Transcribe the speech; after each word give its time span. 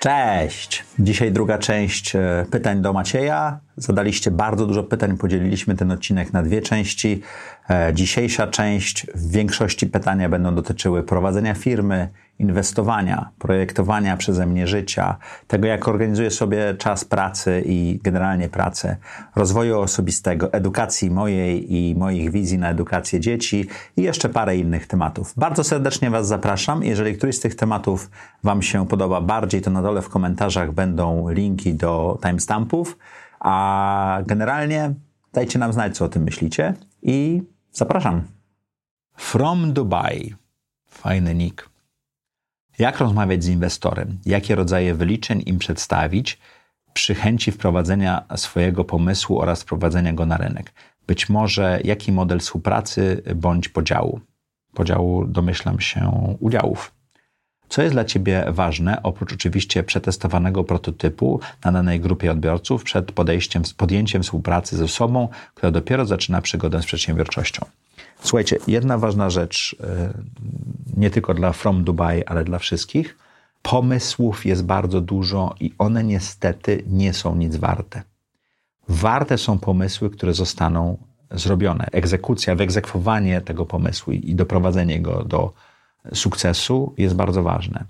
Cześć! 0.00 0.84
Dzisiaj 0.98 1.32
druga 1.32 1.58
część 1.58 2.16
e, 2.16 2.46
pytań 2.50 2.82
do 2.82 2.92
Macieja. 2.92 3.60
Zadaliście 3.80 4.30
bardzo 4.30 4.66
dużo 4.66 4.82
pytań, 4.82 5.16
podzieliliśmy 5.16 5.74
ten 5.74 5.90
odcinek 5.90 6.32
na 6.32 6.42
dwie 6.42 6.62
części. 6.62 7.22
E, 7.70 7.90
dzisiejsza 7.94 8.46
część 8.46 9.06
w 9.14 9.30
większości 9.30 9.86
pytania 9.86 10.28
będą 10.28 10.54
dotyczyły 10.54 11.02
prowadzenia 11.02 11.54
firmy, 11.54 12.08
inwestowania, 12.40 13.30
projektowania 13.38 14.16
przeze 14.16 14.46
mnie 14.46 14.66
życia, 14.66 15.16
tego 15.46 15.66
jak 15.66 15.88
organizuję 15.88 16.30
sobie 16.30 16.74
czas 16.78 17.04
pracy 17.04 17.62
i 17.66 18.00
generalnie 18.02 18.48
pracę, 18.48 18.96
rozwoju 19.36 19.80
osobistego, 19.80 20.52
edukacji 20.52 21.10
mojej 21.10 21.74
i 21.74 21.94
moich 21.94 22.30
wizji 22.30 22.58
na 22.58 22.70
edukację 22.70 23.20
dzieci 23.20 23.68
i 23.96 24.02
jeszcze 24.02 24.28
parę 24.28 24.56
innych 24.56 24.86
tematów. 24.86 25.32
Bardzo 25.36 25.64
serdecznie 25.64 26.10
Was 26.10 26.26
zapraszam. 26.26 26.84
Jeżeli 26.84 27.16
któryś 27.16 27.36
z 27.36 27.40
tych 27.40 27.54
tematów 27.54 28.10
Wam 28.44 28.62
się 28.62 28.86
podoba 28.86 29.20
bardziej, 29.20 29.62
to 29.62 29.70
na 29.70 29.82
dole 29.82 30.02
w 30.02 30.08
komentarzach 30.08 30.72
będą 30.72 31.28
linki 31.28 31.74
do 31.74 32.18
timestampów, 32.22 32.96
a 33.40 34.18
generalnie 34.26 34.94
dajcie 35.32 35.58
nam 35.58 35.72
znać, 35.72 35.96
co 35.96 36.04
o 36.04 36.08
tym 36.08 36.22
myślicie 36.22 36.74
i 37.02 37.42
zapraszam. 37.72 38.22
From 39.16 39.72
Dubai. 39.72 40.34
Fajny 40.88 41.34
nick. 41.34 41.70
Jak 42.78 42.98
rozmawiać 42.98 43.44
z 43.44 43.48
inwestorem? 43.48 44.18
Jakie 44.26 44.54
rodzaje 44.54 44.94
wyliczeń 44.94 45.42
im 45.46 45.58
przedstawić 45.58 46.38
przy 46.92 47.14
chęci 47.14 47.52
wprowadzenia 47.52 48.24
swojego 48.36 48.84
pomysłu 48.84 49.40
oraz 49.40 49.62
wprowadzenia 49.62 50.12
go 50.12 50.26
na 50.26 50.36
rynek? 50.36 50.72
Być 51.06 51.28
może 51.28 51.80
jaki 51.84 52.12
model 52.12 52.40
współpracy 52.40 53.22
bądź 53.36 53.68
podziału? 53.68 54.20
Podziału 54.74 55.26
domyślam 55.26 55.80
się 55.80 56.36
udziałów. 56.40 56.99
Co 57.70 57.82
jest 57.82 57.94
dla 57.94 58.04
Ciebie 58.04 58.44
ważne, 58.48 59.02
oprócz 59.02 59.32
oczywiście 59.32 59.82
przetestowanego 59.82 60.64
prototypu 60.64 61.40
na 61.64 61.72
danej 61.72 62.00
grupie 62.00 62.30
odbiorców 62.30 62.84
przed 62.84 63.12
podejściem, 63.12 63.62
podjęciem 63.76 64.22
współpracy 64.22 64.76
ze 64.76 64.84
osobą, 64.84 65.28
która 65.54 65.72
dopiero 65.72 66.06
zaczyna 66.06 66.42
przygodę 66.42 66.82
z 66.82 66.86
przedsiębiorczością? 66.86 67.66
Słuchajcie, 68.22 68.58
jedna 68.66 68.98
ważna 68.98 69.30
rzecz, 69.30 69.76
e, 69.80 70.12
nie 70.96 71.10
tylko 71.10 71.34
dla 71.34 71.52
From 71.52 71.84
Dubai, 71.84 72.24
ale 72.24 72.44
dla 72.44 72.58
wszystkich. 72.58 73.18
Pomysłów 73.62 74.46
jest 74.46 74.64
bardzo 74.64 75.00
dużo 75.00 75.54
i 75.60 75.74
one 75.78 76.04
niestety 76.04 76.84
nie 76.86 77.12
są 77.12 77.36
nic 77.36 77.56
warte. 77.56 78.02
Warte 78.88 79.38
są 79.38 79.58
pomysły, 79.58 80.10
które 80.10 80.34
zostaną 80.34 80.96
zrobione. 81.30 81.86
Egzekucja, 81.92 82.54
wyegzekwowanie 82.54 83.40
tego 83.40 83.66
pomysłu 83.66 84.12
i 84.12 84.34
doprowadzenie 84.34 85.00
go 85.00 85.24
do 85.24 85.52
sukcesu 86.14 86.94
jest 86.98 87.14
bardzo 87.14 87.42
ważne. 87.42 87.84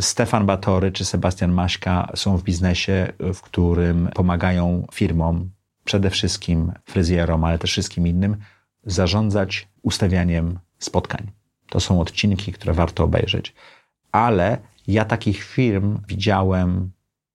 Stefan 0.00 0.46
Batory 0.46 0.92
czy 0.92 1.04
Sebastian 1.04 1.52
Maśka 1.52 2.12
są 2.14 2.36
w 2.36 2.42
biznesie, 2.42 3.12
w 3.34 3.40
którym 3.40 4.08
pomagają 4.14 4.86
firmom, 4.92 5.50
przede 5.84 6.10
wszystkim 6.10 6.72
fryzjerom, 6.84 7.44
ale 7.44 7.58
też 7.58 7.70
wszystkim 7.70 8.06
innym, 8.06 8.36
zarządzać 8.86 9.68
ustawianiem 9.82 10.58
spotkań. 10.78 11.30
To 11.68 11.80
są 11.80 12.00
odcinki, 12.00 12.52
które 12.52 12.74
warto 12.74 13.04
obejrzeć. 13.04 13.54
Ale 14.12 14.58
ja 14.86 15.04
takich 15.04 15.44
firm 15.44 15.98
widziałem 16.08 16.90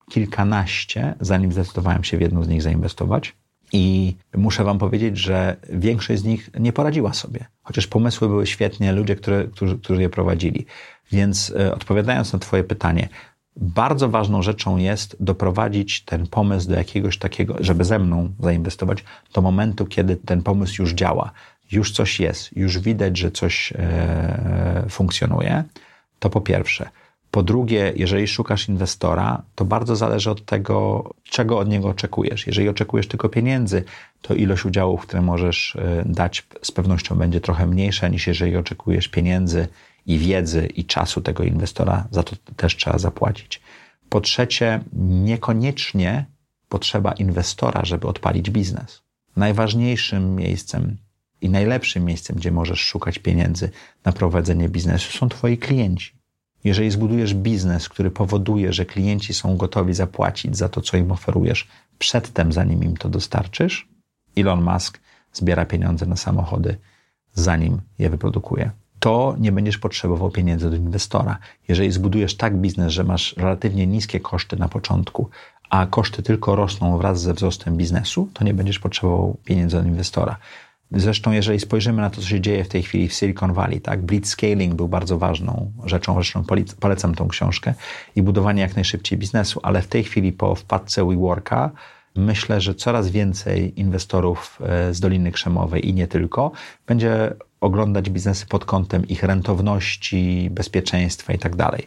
kilkanaście, 0.09 1.15
zanim 1.19 1.51
zdecydowałem 1.51 2.03
się 2.03 2.17
w 2.17 2.21
jedną 2.21 2.43
z 2.43 2.47
nich 2.47 2.61
zainwestować. 2.61 3.35
I 3.73 4.15
muszę 4.35 4.63
Wam 4.63 4.79
powiedzieć, 4.79 5.17
że 5.17 5.55
większość 5.69 6.21
z 6.21 6.23
nich 6.23 6.49
nie 6.59 6.73
poradziła 6.73 7.13
sobie. 7.13 7.45
Chociaż 7.63 7.87
pomysły 7.87 8.27
były 8.27 8.47
świetnie, 8.47 8.91
ludzie, 8.91 9.15
które, 9.15 9.43
którzy, 9.43 9.77
którzy 9.77 10.01
je 10.01 10.09
prowadzili. 10.09 10.65
Więc 11.11 11.53
e, 11.59 11.73
odpowiadając 11.75 12.33
na 12.33 12.39
Twoje 12.39 12.63
pytanie, 12.63 13.09
bardzo 13.55 14.09
ważną 14.09 14.41
rzeczą 14.41 14.77
jest 14.77 15.15
doprowadzić 15.19 16.01
ten 16.01 16.27
pomysł 16.27 16.69
do 16.69 16.75
jakiegoś 16.75 17.17
takiego, 17.17 17.55
żeby 17.59 17.83
ze 17.83 17.99
mną 17.99 18.33
zainwestować, 18.39 19.03
do 19.33 19.41
momentu, 19.41 19.85
kiedy 19.85 20.15
ten 20.15 20.43
pomysł 20.43 20.81
już 20.81 20.93
działa, 20.93 21.31
już 21.71 21.91
coś 21.91 22.19
jest, 22.19 22.57
już 22.57 22.79
widać, 22.79 23.17
że 23.17 23.31
coś 23.31 23.73
e, 23.75 24.85
funkcjonuje. 24.89 25.63
To 26.19 26.29
po 26.29 26.41
pierwsze. 26.41 26.89
Po 27.33 27.43
drugie, 27.43 27.93
jeżeli 27.95 28.27
szukasz 28.27 28.69
inwestora, 28.69 29.43
to 29.55 29.65
bardzo 29.65 29.95
zależy 29.95 30.31
od 30.31 30.45
tego, 30.45 31.09
czego 31.23 31.59
od 31.59 31.69
niego 31.69 31.89
oczekujesz. 31.89 32.47
Jeżeli 32.47 32.69
oczekujesz 32.69 33.07
tylko 33.07 33.29
pieniędzy, 33.29 33.83
to 34.21 34.33
ilość 34.33 34.65
udziałów, 34.65 35.01
które 35.01 35.21
możesz 35.21 35.75
e, 35.75 36.03
dać, 36.05 36.47
z 36.61 36.71
pewnością 36.71 37.15
będzie 37.15 37.41
trochę 37.41 37.67
mniejsza 37.67 38.07
niż 38.07 38.27
jeżeli 38.27 38.57
oczekujesz 38.57 39.07
pieniędzy 39.07 39.67
i 40.05 40.17
wiedzy 40.17 40.65
i 40.75 40.85
czasu 40.85 41.21
tego 41.21 41.43
inwestora, 41.43 42.07
za 42.11 42.23
to 42.23 42.35
też 42.55 42.75
trzeba 42.75 42.97
zapłacić. 42.97 43.61
Po 44.09 44.21
trzecie, 44.21 44.83
niekoniecznie 44.93 46.25
potrzeba 46.69 47.11
inwestora, 47.11 47.85
żeby 47.85 48.07
odpalić 48.07 48.49
biznes. 48.49 49.01
Najważniejszym 49.35 50.35
miejscem 50.35 50.97
i 51.41 51.49
najlepszym 51.49 52.05
miejscem, 52.05 52.35
gdzie 52.35 52.51
możesz 52.51 52.79
szukać 52.79 53.19
pieniędzy 53.19 53.69
na 54.05 54.11
prowadzenie 54.11 54.69
biznesu, 54.69 55.17
są 55.17 55.29
Twoi 55.29 55.57
klienci. 55.57 56.22
Jeżeli 56.63 56.91
zbudujesz 56.91 57.33
biznes, 57.33 57.89
który 57.89 58.11
powoduje, 58.11 58.73
że 58.73 58.85
klienci 58.85 59.33
są 59.33 59.57
gotowi 59.57 59.93
zapłacić 59.93 60.57
za 60.57 60.69
to, 60.69 60.81
co 60.81 60.97
im 60.97 61.11
oferujesz, 61.11 61.67
przedtem, 61.99 62.53
zanim 62.53 62.83
im 62.83 62.97
to 62.97 63.09
dostarczysz, 63.09 63.87
Elon 64.37 64.61
Musk 64.61 64.99
zbiera 65.33 65.65
pieniądze 65.65 66.05
na 66.05 66.15
samochody, 66.15 66.77
zanim 67.33 67.81
je 67.99 68.09
wyprodukuje 68.09 68.71
to 69.03 69.35
nie 69.39 69.51
będziesz 69.51 69.77
potrzebował 69.77 70.31
pieniędzy 70.31 70.67
od 70.67 70.73
inwestora. 70.73 71.37
Jeżeli 71.67 71.91
zbudujesz 71.91 72.37
tak 72.37 72.57
biznes, 72.57 72.91
że 72.91 73.03
masz 73.03 73.37
relatywnie 73.37 73.87
niskie 73.87 74.19
koszty 74.19 74.55
na 74.55 74.67
początku, 74.67 75.29
a 75.69 75.85
koszty 75.85 76.23
tylko 76.23 76.55
rosną 76.55 76.97
wraz 76.97 77.21
ze 77.21 77.33
wzrostem 77.33 77.77
biznesu, 77.77 78.29
to 78.33 78.43
nie 78.43 78.53
będziesz 78.53 78.79
potrzebował 78.79 79.37
pieniędzy 79.45 79.77
od 79.77 79.85
inwestora. 79.85 80.37
Zresztą, 80.93 81.31
jeżeli 81.31 81.59
spojrzymy 81.59 82.01
na 82.01 82.09
to, 82.09 82.21
co 82.21 82.27
się 82.27 82.41
dzieje 82.41 82.63
w 82.63 82.69
tej 82.69 82.83
chwili 82.83 83.07
w 83.07 83.13
Silicon 83.13 83.53
Valley, 83.53 83.81
tak, 83.81 84.01
blitzscaling 84.01 84.73
był 84.73 84.87
bardzo 84.87 85.17
ważną 85.17 85.71
rzeczą, 85.85 86.13
zresztą 86.13 86.43
polecam 86.79 87.15
tą 87.15 87.27
książkę 87.27 87.73
i 88.15 88.21
budowanie 88.21 88.61
jak 88.61 88.75
najszybciej 88.75 89.19
biznesu, 89.19 89.59
ale 89.63 89.81
w 89.81 89.87
tej 89.87 90.03
chwili 90.03 90.31
po 90.31 90.55
wpadce 90.55 91.05
WeWorka 91.05 91.71
myślę, 92.15 92.61
że 92.61 92.75
coraz 92.75 93.09
więcej 93.09 93.79
inwestorów 93.79 94.59
e, 94.61 94.93
z 94.93 94.99
Doliny 94.99 95.31
Krzemowej 95.31 95.89
i 95.89 95.93
nie 95.93 96.07
tylko 96.07 96.51
będzie 96.87 97.33
oglądać 97.61 98.09
biznesy 98.09 98.45
pod 98.45 98.65
kątem 98.65 99.07
ich 99.07 99.23
rentowności, 99.23 100.49
bezpieczeństwa 100.51 101.33
itd. 101.33 101.57
Tak 101.57 101.81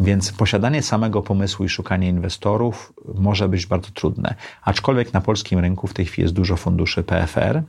Więc 0.00 0.32
posiadanie 0.32 0.82
samego 0.82 1.22
pomysłu 1.22 1.64
i 1.64 1.68
szukanie 1.68 2.08
inwestorów 2.08 2.92
może 3.14 3.48
być 3.48 3.66
bardzo 3.66 3.90
trudne. 3.90 4.34
Aczkolwiek 4.64 5.12
na 5.12 5.20
polskim 5.20 5.58
rynku 5.58 5.86
w 5.86 5.94
tej 5.94 6.04
chwili 6.06 6.22
jest 6.22 6.34
dużo 6.34 6.56
funduszy 6.56 7.02
PFR, 7.02 7.62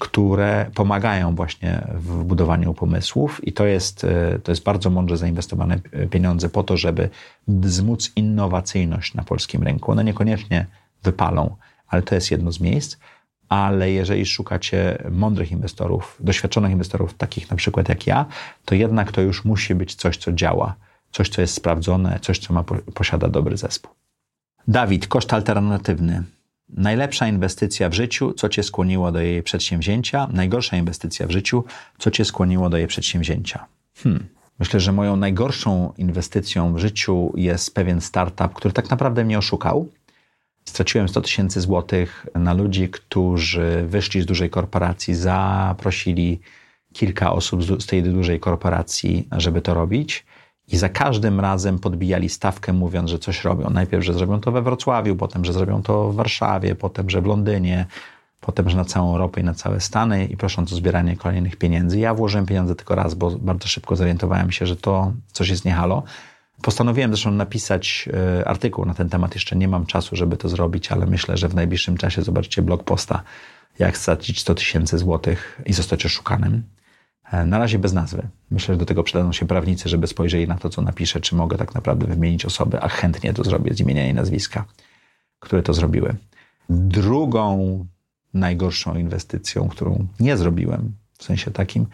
które 0.00 0.70
pomagają 0.74 1.34
właśnie 1.34 1.86
w 1.94 2.24
budowaniu 2.24 2.74
pomysłów 2.74 3.44
i 3.44 3.52
to 3.52 3.66
jest, 3.66 4.04
e, 4.04 4.38
to 4.38 4.52
jest 4.52 4.62
bardzo 4.62 4.90
mądrze 4.90 5.16
zainwestowane 5.16 5.78
pieniądze 6.10 6.48
po 6.48 6.62
to, 6.62 6.76
żeby 6.76 7.08
wzmóc 7.48 8.12
innowacyjność 8.16 9.14
na 9.14 9.22
polskim 9.22 9.62
rynku. 9.62 9.92
One 9.92 10.04
niekoniecznie 10.04 10.66
wypalą, 11.02 11.56
ale 11.88 12.02
to 12.02 12.14
jest 12.14 12.30
jedno 12.30 12.52
z 12.52 12.60
miejsc. 12.60 12.96
Ale 13.48 13.90
jeżeli 13.90 14.26
szukacie 14.26 14.98
mądrych 15.10 15.52
inwestorów, 15.52 16.16
doświadczonych 16.20 16.72
inwestorów, 16.72 17.14
takich 17.14 17.50
na 17.50 17.56
przykład 17.56 17.88
jak 17.88 18.06
ja, 18.06 18.26
to 18.64 18.74
jednak 18.74 19.12
to 19.12 19.20
już 19.20 19.44
musi 19.44 19.74
być 19.74 19.94
coś, 19.94 20.16
co 20.16 20.32
działa, 20.32 20.74
coś, 21.12 21.28
co 21.28 21.40
jest 21.40 21.54
sprawdzone, 21.54 22.18
coś, 22.22 22.38
co 22.38 22.54
ma, 22.54 22.64
posiada 22.94 23.28
dobry 23.28 23.56
zespół. 23.56 23.92
Dawid, 24.68 25.06
koszt 25.06 25.32
alternatywny. 25.32 26.22
Najlepsza 26.74 27.28
inwestycja 27.28 27.88
w 27.88 27.94
życiu, 27.94 28.32
co 28.32 28.48
cię 28.48 28.62
skłoniło 28.62 29.12
do 29.12 29.20
jej 29.20 29.42
przedsięwzięcia, 29.42 30.28
najgorsza 30.32 30.76
inwestycja 30.76 31.26
w 31.26 31.30
życiu, 31.30 31.64
co 31.98 32.10
cię 32.10 32.24
skłoniło 32.24 32.70
do 32.70 32.76
jej 32.76 32.86
przedsięwzięcia. 32.86 33.66
Hmm. 33.96 34.26
Myślę, 34.58 34.80
że 34.80 34.92
moją 34.92 35.16
najgorszą 35.16 35.92
inwestycją 35.98 36.74
w 36.74 36.78
życiu 36.78 37.32
jest 37.36 37.74
pewien 37.74 38.00
startup, 38.00 38.52
który 38.54 38.74
tak 38.74 38.90
naprawdę 38.90 39.24
mnie 39.24 39.38
oszukał 39.38 39.88
Straciłem 40.64 41.08
100 41.08 41.20
tysięcy 41.20 41.60
złotych 41.60 42.26
na 42.34 42.52
ludzi, 42.52 42.88
którzy 42.88 43.84
wyszli 43.88 44.22
z 44.22 44.26
dużej 44.26 44.50
korporacji, 44.50 45.14
zaprosili 45.14 46.40
kilka 46.92 47.32
osób 47.32 47.82
z 47.82 47.86
tej 47.86 48.02
dużej 48.02 48.40
korporacji, 48.40 49.28
żeby 49.32 49.62
to 49.62 49.74
robić. 49.74 50.26
I 50.68 50.76
za 50.76 50.88
każdym 50.88 51.40
razem 51.40 51.78
podbijali 51.78 52.28
stawkę, 52.28 52.72
mówiąc, 52.72 53.10
że 53.10 53.18
coś 53.18 53.44
robią. 53.44 53.70
Najpierw, 53.70 54.04
że 54.04 54.14
zrobią 54.14 54.40
to 54.40 54.52
we 54.52 54.62
Wrocławiu, 54.62 55.16
potem, 55.16 55.44
że 55.44 55.52
zrobią 55.52 55.82
to 55.82 56.12
w 56.12 56.14
Warszawie, 56.14 56.74
potem, 56.74 57.10
że 57.10 57.22
w 57.22 57.26
Londynie, 57.26 57.86
potem, 58.40 58.70
że 58.70 58.76
na 58.76 58.84
całą 58.84 59.12
Europę 59.12 59.40
i 59.40 59.44
na 59.44 59.54
całe 59.54 59.80
Stany 59.80 60.26
i 60.26 60.36
prosząc 60.36 60.72
o 60.72 60.76
zbieranie 60.76 61.16
kolejnych 61.16 61.56
pieniędzy. 61.56 61.98
Ja 61.98 62.14
włożyłem 62.14 62.46
pieniądze 62.46 62.74
tylko 62.74 62.94
raz, 62.94 63.14
bo 63.14 63.30
bardzo 63.30 63.68
szybko 63.68 63.96
zorientowałem 63.96 64.52
się, 64.52 64.66
że 64.66 64.76
to 64.76 65.12
coś 65.32 65.48
jest 65.48 65.64
niehalo. 65.64 66.02
Postanowiłem 66.62 67.10
zresztą 67.10 67.30
napisać 67.30 68.08
e, 68.40 68.48
artykuł 68.48 68.84
na 68.84 68.94
ten 68.94 69.08
temat. 69.08 69.34
Jeszcze 69.34 69.56
nie 69.56 69.68
mam 69.68 69.86
czasu, 69.86 70.16
żeby 70.16 70.36
to 70.36 70.48
zrobić, 70.48 70.92
ale 70.92 71.06
myślę, 71.06 71.36
że 71.36 71.48
w 71.48 71.54
najbliższym 71.54 71.96
czasie 71.96 72.22
zobaczycie 72.22 72.62
blog 72.62 72.84
posta, 72.84 73.22
jak 73.78 73.98
stracić 73.98 74.40
100 74.40 74.54
tysięcy 74.54 74.98
złotych 74.98 75.60
i 75.66 75.72
zostać 75.72 76.06
oszukanym. 76.06 76.62
E, 77.34 77.46
na 77.46 77.58
razie 77.58 77.78
bez 77.78 77.92
nazwy. 77.92 78.28
Myślę, 78.50 78.74
że 78.74 78.78
do 78.78 78.86
tego 78.86 79.02
przydadzą 79.02 79.32
się 79.32 79.46
prawnicy, 79.46 79.88
żeby 79.88 80.06
spojrzeli 80.06 80.48
na 80.48 80.54
to, 80.54 80.70
co 80.70 80.82
napiszę, 80.82 81.20
czy 81.20 81.34
mogę 81.34 81.56
tak 81.56 81.74
naprawdę 81.74 82.06
wymienić 82.06 82.44
osoby, 82.44 82.80
a 82.80 82.88
chętnie 82.88 83.34
to 83.34 83.44
zrobię 83.44 83.74
z 83.74 83.80
imienia 83.80 84.08
i 84.08 84.14
nazwiska, 84.14 84.64
które 85.38 85.62
to 85.62 85.74
zrobiły. 85.74 86.14
Drugą 86.68 87.86
najgorszą 88.34 88.94
inwestycją, 88.94 89.68
którą 89.68 90.06
nie 90.20 90.36
zrobiłem, 90.36 90.92
w 91.18 91.24
sensie 91.24 91.50
takim, 91.50 91.86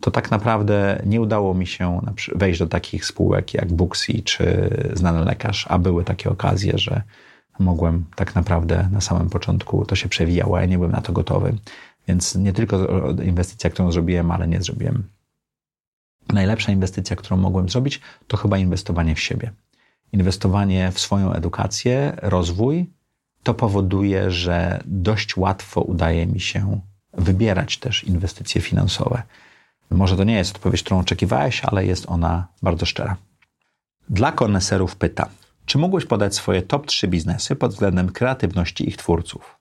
to 0.00 0.10
tak 0.10 0.30
naprawdę 0.30 1.02
nie 1.06 1.20
udało 1.20 1.54
mi 1.54 1.66
się 1.66 2.00
wejść 2.34 2.58
do 2.58 2.66
takich 2.66 3.04
spółek 3.04 3.54
jak 3.54 3.72
Booksy 3.72 4.22
czy 4.22 4.70
Znany 4.92 5.24
Lekarz, 5.24 5.66
a 5.68 5.78
były 5.78 6.04
takie 6.04 6.30
okazje, 6.30 6.78
że 6.78 7.02
mogłem 7.58 8.04
tak 8.16 8.34
naprawdę 8.34 8.88
na 8.92 9.00
samym 9.00 9.30
początku, 9.30 9.84
to 9.84 9.96
się 9.96 10.08
przewijało, 10.08 10.58
a 10.58 10.60
ja 10.60 10.66
nie 10.66 10.78
byłem 10.78 10.92
na 10.92 11.00
to 11.00 11.12
gotowy. 11.12 11.54
Więc 12.08 12.34
nie 12.34 12.52
tylko 12.52 12.86
inwestycja, 13.24 13.70
którą 13.70 13.92
zrobiłem, 13.92 14.30
ale 14.30 14.48
nie 14.48 14.62
zrobiłem. 14.62 15.08
Najlepsza 16.32 16.72
inwestycja, 16.72 17.16
którą 17.16 17.36
mogłem 17.36 17.68
zrobić, 17.68 18.00
to 18.26 18.36
chyba 18.36 18.58
inwestowanie 18.58 19.14
w 19.14 19.20
siebie. 19.20 19.52
Inwestowanie 20.12 20.92
w 20.92 21.00
swoją 21.00 21.32
edukację, 21.32 22.12
rozwój, 22.22 22.86
to 23.42 23.54
powoduje, 23.54 24.30
że 24.30 24.82
dość 24.86 25.36
łatwo 25.36 25.80
udaje 25.80 26.26
mi 26.26 26.40
się 26.40 26.80
wybierać 27.12 27.78
też 27.78 28.04
inwestycje 28.04 28.60
finansowe. 28.60 29.22
Może 29.90 30.16
to 30.16 30.24
nie 30.24 30.36
jest 30.36 30.56
odpowiedź, 30.56 30.82
którą 30.82 30.98
oczekiwałeś, 31.00 31.64
ale 31.64 31.86
jest 31.86 32.04
ona 32.08 32.46
bardzo 32.62 32.86
szczera. 32.86 33.16
Dla 34.10 34.32
koneserów 34.32 34.96
pyta, 34.96 35.28
czy 35.66 35.78
mógłbyś 35.78 36.04
podać 36.04 36.34
swoje 36.34 36.62
top 36.62 36.86
3 36.86 37.08
biznesy 37.08 37.56
pod 37.56 37.72
względem 37.72 38.12
kreatywności 38.12 38.88
ich 38.88 38.96
twórców? 38.96 39.57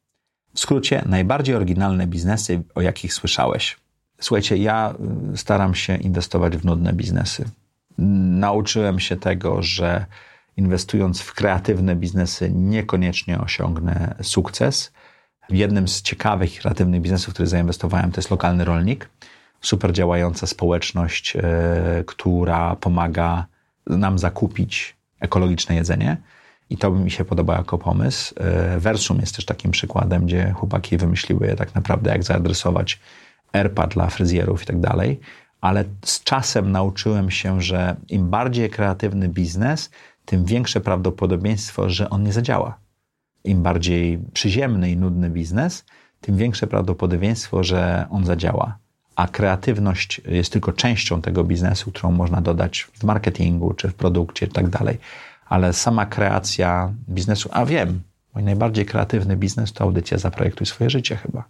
W 0.57 0.59
skrócie, 0.59 1.04
najbardziej 1.06 1.56
oryginalne 1.56 2.07
biznesy, 2.07 2.63
o 2.75 2.81
jakich 2.81 3.13
słyszałeś. 3.13 3.77
Słuchajcie, 4.21 4.57
ja 4.57 4.94
y, 5.33 5.38
staram 5.38 5.75
się 5.75 5.98
inwestować 5.98 6.57
w 6.57 6.65
nudne 6.65 6.94
biznesy. 6.94 7.45
Nauczyłem 7.98 9.00
się 9.00 9.15
tego, 9.15 9.62
że 9.62 10.06
inwestując 10.57 11.21
w 11.21 11.33
kreatywne 11.33 11.95
biznesy 11.95 12.51
niekoniecznie 12.54 13.39
osiągnę 13.39 14.15
sukces. 14.21 14.92
Jednym 15.50 15.88
z 15.88 16.01
ciekawych 16.01 16.56
i 16.56 16.59
kreatywnych 16.59 17.01
biznesów, 17.01 17.30
w 17.30 17.33
który 17.33 17.48
zainwestowałem, 17.48 18.12
to 18.12 18.19
jest 18.19 18.31
lokalny 18.31 18.65
rolnik. 18.65 19.09
Super 19.62 19.94
działająca 19.94 20.48
społeczność, 20.48 21.36
yy, 21.36 21.42
która 22.06 22.75
pomaga 22.75 23.45
nam 23.88 24.19
zakupić 24.19 24.95
ekologiczne 25.19 25.75
jedzenie. 25.75 26.18
I 26.69 26.78
to 26.78 26.92
mi 26.92 27.12
się 27.12 27.25
podoba 27.25 27.58
jako 27.58 27.78
pomysł. 27.78 28.34
E, 28.38 28.80
Versum 28.80 29.19
jest 29.19 29.36
też 29.36 29.46
takim 29.46 29.72
przykładem, 29.72 30.25
gdzie 30.25 30.52
chłopaki 30.52 30.98
wymyśliły 30.98 31.56
tak 31.56 31.75
naprawdę, 31.75 32.12
jak 32.12 32.24
zaadresować 32.24 33.00
AirPad 33.54 33.94
dla 33.94 34.10
fryzjerów 34.10 34.64
i 34.64 34.66
tak 34.66 34.80
dalej. 34.80 35.19
Ale 35.62 35.84
z 36.06 36.24
czasem 36.24 36.72
nauczyłem 36.72 37.31
się, 37.31 37.62
że 37.62 37.96
im 38.10 38.30
bardziej 38.30 38.69
kreatywny 38.69 39.30
biznes, 39.30 39.90
tym 40.25 40.46
większe 40.46 40.81
prawdopodobieństwo, 40.81 41.90
że 41.90 42.10
on 42.10 42.24
nie 42.24 42.34
zadziała. 42.34 42.78
Im 43.44 43.64
bardziej 43.64 44.19
przyziemny 44.34 44.92
i 44.92 44.98
nudny 44.98 45.30
biznes, 45.30 45.86
tym 46.22 46.38
większe 46.38 46.68
prawdopodobieństwo, 46.68 47.64
że 47.64 48.08
on 48.10 48.25
zadziała. 48.25 48.78
A 49.16 49.28
kreatywność 49.28 50.22
jest 50.25 50.54
tylko 50.54 50.74
częścią 50.74 51.22
tego 51.22 51.44
biznesu, 51.44 51.92
którą 51.92 52.12
można 52.12 52.42
dodać 52.42 52.88
w 52.94 53.04
marketingu, 53.04 53.74
czy 53.74 53.88
w 53.88 53.94
produkcie, 53.94 54.46
i 54.46 54.50
tak 54.50 54.69
dalej. 54.69 54.98
Ale 55.49 55.73
sama 55.73 56.05
kreacja 56.05 56.94
biznesu, 57.09 57.49
a 57.51 57.65
wiem, 57.65 58.01
mój 58.33 58.44
najbardziej 58.44 58.85
kreatywny 58.85 59.38
biznes 59.38 59.73
to 59.73 59.83
audycja 59.83 60.17
Zaprojektuj 60.17 60.67
swoje 60.67 60.89
życie 60.89 61.15
chyba, 61.15 61.44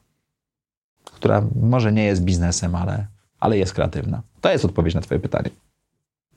która 1.04 1.44
może 1.62 1.92
nie 1.92 2.04
jest 2.04 2.24
biznesem, 2.24 2.76
ale, 2.76 3.06
ale 3.40 3.58
jest 3.58 3.74
kreatywna. 3.74 4.22
To 4.42 4.52
jest 4.52 4.66
odpowiedź 4.66 4.96
na 4.96 5.02
twoje 5.02 5.20
pytanie. 5.20 5.50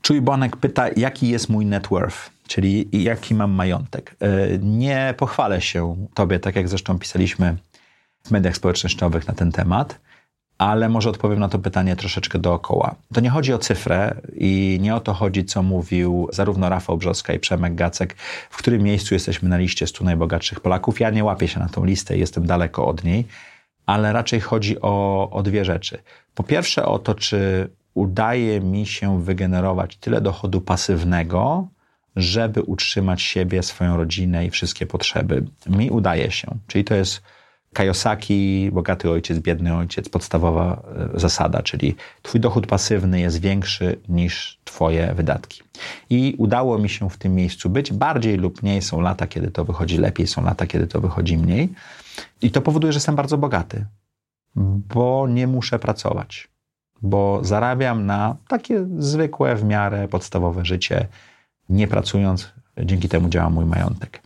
Czujbonek 0.02 0.56
pyta, 0.56 0.88
jaki 0.96 1.28
jest 1.28 1.48
mój 1.48 1.66
net 1.66 1.88
worth, 1.88 2.30
czyli 2.46 2.88
jaki 2.92 3.34
mam 3.34 3.50
majątek. 3.50 4.16
E, 4.20 4.58
nie 4.58 5.14
pochwalę 5.18 5.60
się 5.60 6.06
tobie, 6.14 6.40
tak 6.40 6.56
jak 6.56 6.68
zresztą 6.68 6.98
pisaliśmy 6.98 7.56
w 8.24 8.30
mediach 8.30 8.56
społecznościowych 8.56 9.28
na 9.28 9.34
ten 9.34 9.52
temat, 9.52 10.00
ale 10.60 10.88
może 10.88 11.10
odpowiem 11.10 11.38
na 11.38 11.48
to 11.48 11.58
pytanie 11.58 11.96
troszeczkę 11.96 12.38
dookoła. 12.38 12.94
To 13.14 13.20
nie 13.20 13.30
chodzi 13.30 13.52
o 13.52 13.58
cyfrę 13.58 14.14
i 14.36 14.78
nie 14.80 14.94
o 14.94 15.00
to 15.00 15.14
chodzi, 15.14 15.44
co 15.44 15.62
mówił 15.62 16.28
zarówno 16.32 16.68
Rafał 16.68 16.96
Brzoska 16.96 17.32
i 17.32 17.38
Przemek 17.38 17.74
Gacek, 17.74 18.16
w 18.50 18.56
którym 18.56 18.82
miejscu 18.82 19.14
jesteśmy 19.14 19.48
na 19.48 19.56
liście 19.56 19.86
100 19.86 20.04
najbogatszych 20.04 20.60
Polaków. 20.60 21.00
Ja 21.00 21.10
nie 21.10 21.24
łapię 21.24 21.48
się 21.48 21.60
na 21.60 21.68
tą 21.68 21.84
listę, 21.84 22.18
jestem 22.18 22.46
daleko 22.46 22.86
od 22.86 23.04
niej, 23.04 23.26
ale 23.86 24.12
raczej 24.12 24.40
chodzi 24.40 24.80
o, 24.80 25.28
o 25.30 25.42
dwie 25.42 25.64
rzeczy. 25.64 25.98
Po 26.34 26.42
pierwsze 26.42 26.84
o 26.84 26.98
to, 26.98 27.14
czy 27.14 27.70
udaje 27.94 28.60
mi 28.60 28.86
się 28.86 29.22
wygenerować 29.22 29.96
tyle 29.96 30.20
dochodu 30.20 30.60
pasywnego, 30.60 31.68
żeby 32.16 32.62
utrzymać 32.62 33.22
siebie, 33.22 33.62
swoją 33.62 33.96
rodzinę 33.96 34.46
i 34.46 34.50
wszystkie 34.50 34.86
potrzeby. 34.86 35.44
Mi 35.66 35.90
udaje 35.90 36.30
się. 36.30 36.48
Czyli 36.66 36.84
to 36.84 36.94
jest 36.94 37.22
Kajosaki, 37.74 38.70
bogaty 38.72 39.10
ojciec, 39.10 39.38
biedny 39.38 39.76
ojciec, 39.76 40.08
podstawowa 40.08 40.82
e, 41.14 41.20
zasada, 41.20 41.62
czyli 41.62 41.96
twój 42.22 42.40
dochód 42.40 42.66
pasywny 42.66 43.20
jest 43.20 43.40
większy 43.40 44.00
niż 44.08 44.58
twoje 44.64 45.14
wydatki. 45.14 45.62
I 46.10 46.34
udało 46.38 46.78
mi 46.78 46.88
się 46.88 47.10
w 47.10 47.16
tym 47.16 47.34
miejscu 47.34 47.70
być. 47.70 47.92
Bardziej 47.92 48.36
lub 48.36 48.62
mniej 48.62 48.82
są 48.82 49.00
lata, 49.00 49.26
kiedy 49.26 49.50
to 49.50 49.64
wychodzi 49.64 49.98
lepiej, 49.98 50.26
są 50.26 50.44
lata, 50.44 50.66
kiedy 50.66 50.86
to 50.86 51.00
wychodzi 51.00 51.38
mniej. 51.38 51.72
I 52.42 52.50
to 52.50 52.60
powoduje, 52.60 52.92
że 52.92 52.96
jestem 52.96 53.16
bardzo 53.16 53.38
bogaty, 53.38 53.86
bo 54.94 55.28
nie 55.28 55.46
muszę 55.46 55.78
pracować 55.78 56.50
bo 57.02 57.40
zarabiam 57.42 58.06
na 58.06 58.36
takie 58.48 58.86
zwykłe, 58.98 59.56
w 59.56 59.64
miarę 59.64 60.08
podstawowe 60.08 60.64
życie, 60.64 61.06
nie 61.68 61.88
pracując. 61.88 62.52
Dzięki 62.84 63.08
temu 63.08 63.28
działa 63.28 63.50
mój 63.50 63.64
majątek. 63.64 64.22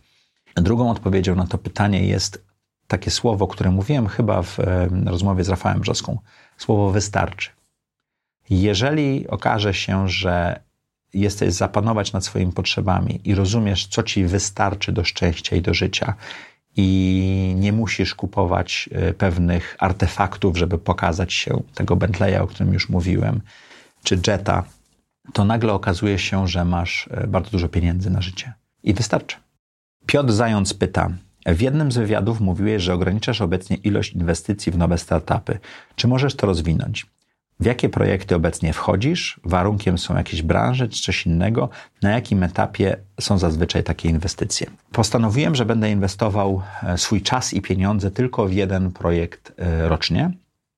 Drugą 0.55 0.91
odpowiedzią 0.91 1.35
na 1.35 1.47
to 1.47 1.57
pytanie 1.57 2.07
jest 2.07 2.44
takie 2.87 3.11
słowo, 3.11 3.47
które 3.47 3.71
mówiłem 3.71 4.07
chyba 4.07 4.41
w 4.41 4.57
rozmowie 5.05 5.43
z 5.43 5.49
Rafałem 5.49 5.79
Brzoską. 5.79 6.19
Słowo 6.57 6.91
wystarczy. 6.91 7.49
Jeżeli 8.49 9.27
okaże 9.27 9.73
się, 9.73 10.09
że 10.09 10.59
jesteś 11.13 11.53
zapanować 11.53 12.13
nad 12.13 12.25
swoimi 12.25 12.51
potrzebami 12.51 13.21
i 13.23 13.35
rozumiesz, 13.35 13.87
co 13.87 14.03
ci 14.03 14.25
wystarczy 14.25 14.91
do 14.91 15.03
szczęścia 15.03 15.55
i 15.55 15.61
do 15.61 15.73
życia, 15.73 16.13
i 16.77 17.55
nie 17.57 17.73
musisz 17.73 18.15
kupować 18.15 18.89
e, 18.91 19.13
pewnych 19.13 19.75
artefaktów, 19.79 20.57
żeby 20.57 20.77
pokazać 20.77 21.33
się 21.33 21.63
tego 21.73 21.95
Bentleya, 21.95 22.37
o 22.37 22.47
którym 22.47 22.73
już 22.73 22.89
mówiłem, 22.89 23.41
czy 24.03 24.19
Jetta, 24.27 24.63
to 25.33 25.45
nagle 25.45 25.73
okazuje 25.73 26.19
się, 26.19 26.47
że 26.47 26.65
masz 26.65 27.09
e, 27.11 27.27
bardzo 27.27 27.51
dużo 27.51 27.69
pieniędzy 27.69 28.09
na 28.09 28.21
życie. 28.21 28.53
I 28.83 28.93
wystarczy. 28.93 29.37
Piotr 30.05 30.31
Zając 30.31 30.73
pyta, 30.73 31.09
w 31.45 31.61
jednym 31.61 31.91
z 31.91 31.97
wywiadów 31.97 32.41
mówiłeś, 32.41 32.83
że 32.83 32.93
ograniczasz 32.93 33.41
obecnie 33.41 33.77
ilość 33.77 34.13
inwestycji 34.13 34.71
w 34.71 34.77
nowe 34.77 34.97
startupy. 34.97 35.59
Czy 35.95 36.07
możesz 36.07 36.35
to 36.35 36.47
rozwinąć? 36.47 37.05
w 37.59 37.65
jakie 37.65 37.89
projekty 37.89 38.35
obecnie 38.35 38.73
wchodzisz, 38.73 39.39
warunkiem 39.43 39.97
są 39.97 40.17
jakieś 40.17 40.41
branże 40.41 40.87
czy 40.87 41.01
coś 41.01 41.25
innego, 41.25 41.69
na 42.01 42.11
jakim 42.11 42.43
etapie 42.43 42.97
są 43.21 43.37
zazwyczaj 43.37 43.83
takie 43.83 44.09
inwestycje. 44.09 44.67
Postanowiłem, 44.91 45.55
że 45.55 45.65
będę 45.65 45.91
inwestował 45.91 46.61
e, 46.83 46.97
swój 46.97 47.21
czas 47.21 47.53
i 47.53 47.61
pieniądze 47.61 48.11
tylko 48.11 48.47
w 48.47 48.53
jeden 48.53 48.91
projekt 48.91 49.53
e, 49.57 49.89
rocznie. 49.89 50.31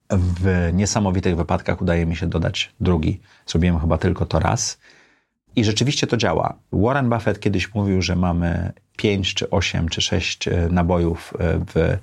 W 0.09 0.69
niesamowitych 0.73 1.35
wypadkach 1.35 1.81
udaje 1.81 2.05
mi 2.05 2.15
się 2.15 2.27
dodać 2.27 2.71
drugi. 2.79 3.19
Zrobiłem 3.47 3.79
chyba 3.79 3.97
tylko 3.97 4.25
to 4.25 4.39
raz. 4.39 4.79
I 5.57 5.63
rzeczywiście 5.63 6.07
to 6.07 6.17
działa. 6.17 6.53
Warren 6.71 7.09
Buffett 7.09 7.39
kiedyś 7.39 7.73
mówił, 7.73 8.01
że 8.01 8.15
mamy 8.15 8.73
5 8.97 9.33
czy 9.33 9.49
8 9.49 9.89
czy 9.89 10.01
6 10.01 10.47
e, 10.47 10.67
nabojów 10.71 11.33
w 11.73 11.97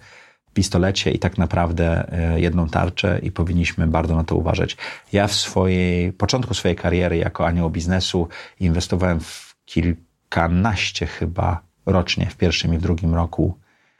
pistolecie 0.54 1.10
i 1.10 1.18
tak 1.18 1.38
naprawdę 1.38 2.12
e, 2.12 2.40
jedną 2.40 2.68
tarczę 2.68 3.18
i 3.22 3.32
powinniśmy 3.32 3.86
bardzo 3.86 4.16
na 4.16 4.24
to 4.24 4.36
uważać. 4.36 4.76
Ja 5.12 5.26
w 5.26 5.32
swojej, 5.32 6.12
początku 6.12 6.54
swojej 6.54 6.76
kariery 6.76 7.16
jako 7.16 7.46
anioł 7.46 7.70
biznesu 7.70 8.28
inwestowałem 8.60 9.20
w 9.20 9.56
kilkanaście 9.64 11.06
chyba 11.06 11.60
rocznie 11.86 12.26
w 12.26 12.36
pierwszym 12.36 12.74
i 12.74 12.78
w 12.78 12.82
drugim 12.82 13.14
roku 13.14 13.58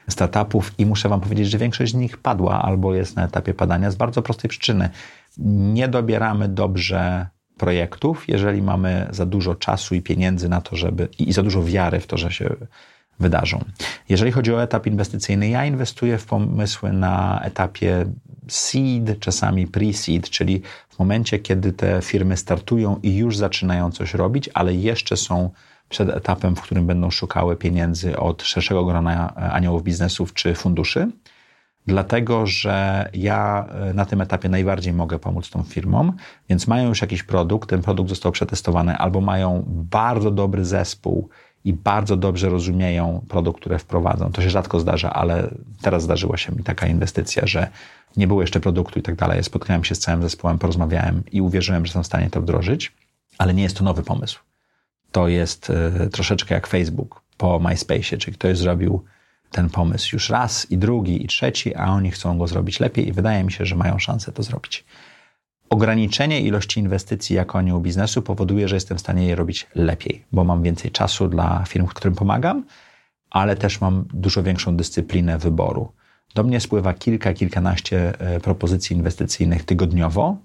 startupów 0.08 0.73
i 0.78 0.87
muszę 0.87 1.08
wam 1.08 1.20
powiedzieć, 1.20 1.50
że 1.50 1.58
większość 1.58 1.92
z 1.92 1.94
nich 1.94 2.18
padła 2.18 2.62
albo 2.62 2.94
jest 2.94 3.16
na 3.16 3.25
etapie 3.25 3.54
padania 3.54 3.90
z 3.90 3.94
bardzo 3.94 4.23
prostej 4.23 4.49
przyczyny. 4.49 4.90
Nie 5.38 5.88
dobieramy 5.88 6.49
dobrze 6.49 7.26
projektów, 7.56 8.28
jeżeli 8.28 8.62
mamy 8.62 9.06
za 9.11 9.26
dużo 9.26 9.54
czasu 9.54 9.94
i 9.94 10.02
pieniędzy 10.02 10.49
na 10.49 10.61
to, 10.61 10.76
żeby 10.76 11.08
i 11.18 11.32
za 11.32 11.42
dużo 11.42 11.64
wiary 11.64 12.00
w 12.00 12.06
to, 12.06 12.16
że 12.16 12.30
się 12.30 12.56
wydarzą. 13.20 13.64
Jeżeli 14.08 14.32
chodzi 14.32 14.54
o 14.54 14.62
etap 14.62 14.87
inwestycyjny, 14.87 15.49
ja 15.49 15.64
inwestuję 15.64 16.18
w 16.18 16.26
pomysły 16.26 16.92
na 16.92 17.40
etapie 17.42 18.04
seed, 18.49 19.20
czasami 19.20 19.66
pre-seed, 19.66 20.30
czyli 20.30 20.62
w 20.88 20.99
momencie, 20.99 21.38
kiedy 21.38 21.73
te 21.73 22.02
firmy 22.02 22.37
startują 22.37 23.00
i 23.02 23.16
już 23.16 23.37
zaczynają 23.37 23.90
coś 23.90 24.14
robić, 24.14 24.50
ale 24.54 24.75
jeszcze 24.75 25.16
są 25.16 25.50
przed 25.88 26.08
etapem, 26.08 26.56
w 26.56 26.61
którym 26.61 26.87
będą 26.87 27.11
szukały 27.11 27.56
pieniędzy 27.56 28.16
od 28.16 28.42
szerszego 28.42 28.84
grona 28.84 29.34
aniołów 29.34 29.82
biznesów 29.82 30.34
czy 30.34 30.54
funduszy. 30.54 31.11
Dlatego, 31.87 32.47
że 32.47 33.09
ja 33.14 33.67
e, 33.69 33.95
na 33.95 34.05
tym 34.05 34.21
etapie 34.21 34.49
najbardziej 34.49 34.93
mogę 34.93 35.19
pomóc 35.19 35.50
tą 35.50 35.62
firmom, 35.62 36.12
więc 36.49 36.67
mają 36.67 36.88
już 36.88 37.00
jakiś 37.00 37.23
produkt, 37.23 37.71
ten 37.71 37.83
produkt 37.83 38.09
został 38.09 38.33
przetestowany, 38.33 38.97
albo 38.97 39.21
mają 39.21 39.64
bardzo 39.67 40.31
dobry 40.31 40.64
zespół 40.64 41.29
i 41.64 41.73
bardzo 41.73 42.17
dobrze 42.17 42.49
rozumieją 42.49 43.25
produkt, 43.29 43.61
który 43.61 43.79
wprowadzą. 43.79 44.33
To 44.33 44.43
się 44.43 44.50
rzadko 44.50 44.81
zdarza, 44.81 45.12
ale 45.12 45.50
teraz 45.83 46.03
zdarzyła 46.03 46.37
się 46.37 46.53
mi 46.53 46.62
taka 46.62 46.87
inwestycja, 46.87 47.47
że 47.47 47.71
nie 48.17 48.26
było 48.26 48.41
jeszcze 48.41 48.61
produktu 48.61 48.99
i 48.99 49.03
tak 49.03 49.14
dalej. 49.14 49.45
Spotkałem 49.45 49.85
się 49.85 49.95
z 49.95 49.99
całym 49.99 50.23
zespołem, 50.23 50.59
porozmawiałem 50.59 51.23
i 51.33 51.41
uwierzyłem, 51.41 51.87
że 51.87 51.93
są 51.93 52.03
w 52.03 52.07
stanie 52.07 52.31
to 52.31 52.41
wdrożyć, 52.41 52.93
ale 53.38 53.55
nie 53.55 53.62
jest 53.62 53.76
to 53.76 53.85
nowy 53.85 54.03
pomysł. 54.03 54.41
To 55.12 55.29
jest 55.29 55.71
y, 56.05 56.11
troszeczkę 56.11 56.55
jak 56.55 56.67
Facebook 56.67 57.23
po 57.37 57.59
MySpace, 57.59 58.19
czyli 58.19 58.37
ktoś 58.37 58.59
zrobił 58.59 59.05
ten 59.54 59.70
pomysł 59.70 60.08
już 60.12 60.30
raz 60.30 60.70
i 60.70 60.78
drugi 60.78 61.25
i 61.25 61.26
trzeci, 61.26 61.75
a 61.75 61.87
oni 61.87 62.11
chcą 62.11 62.38
go 62.38 62.46
zrobić 62.46 62.80
lepiej 62.80 63.08
i 63.08 63.12
wydaje 63.12 63.44
mi 63.44 63.52
się, 63.52 63.66
że 63.66 63.76
mają 63.76 63.99
szansę 63.99 64.32
to 64.32 64.42
zrobić. 64.42 64.84
Ograniczenie 65.70 66.40
ilości 66.40 66.80
inwestycji 66.80 67.37
jako 67.37 67.58
anioł 67.58 67.80
biznesu 67.80 68.23
powoduje, 68.23 68.68
że 68.68 68.76
jestem 68.76 68.99
w 68.99 69.00
stanie 69.00 69.26
je 69.26 69.34
robić 69.34 69.66
lepiej, 69.75 70.25
bo 70.32 70.44
mam 70.44 70.62
więcej 70.62 70.90
czasu 70.90 71.28
dla 71.28 71.64
firm, 71.68 71.87
którym 71.87 72.14
pomagam, 72.14 72.64
ale 73.30 73.56
też 73.56 73.80
mam 73.80 74.04
dużo 74.14 74.42
większą 74.42 74.76
dyscyplinę 74.76 75.38
wyboru. 75.38 75.92
Do 76.34 76.42
mnie 76.42 76.61
spływa 76.61 76.94
kilka, 76.94 77.34
kilkanaście 77.34 78.20
e, 78.20 78.40
propozycji 78.40 78.96
inwestycyjnych 78.96 79.64
tygodniowo. 79.64 80.37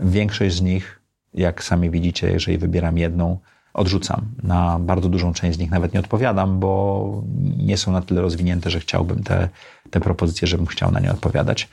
Większość 0.00 0.54
z 0.56 0.62
nich, 0.62 1.00
jak 1.34 1.64
sami 1.64 1.90
widzicie, 1.90 2.30
jeżeli 2.30 2.58
wybieram 2.58 2.98
jedną, 2.98 3.38
odrzucam. 3.74 4.26
Na 4.42 4.78
bardzo 4.78 5.08
dużą 5.08 5.32
część 5.32 5.56
z 5.56 5.60
nich 5.60 5.70
nawet 5.70 5.94
nie 5.94 6.00
odpowiadam, 6.00 6.60
bo 6.60 7.22
nie 7.56 7.76
są 7.76 7.92
na 7.92 8.02
tyle 8.02 8.20
rozwinięte, 8.20 8.70
że 8.70 8.80
chciałbym 8.80 9.22
te, 9.22 9.48
te 9.90 10.00
propozycje, 10.00 10.48
żebym 10.48 10.66
chciał 10.66 10.90
na 10.90 11.00
nie 11.00 11.10
odpowiadać. 11.10 11.68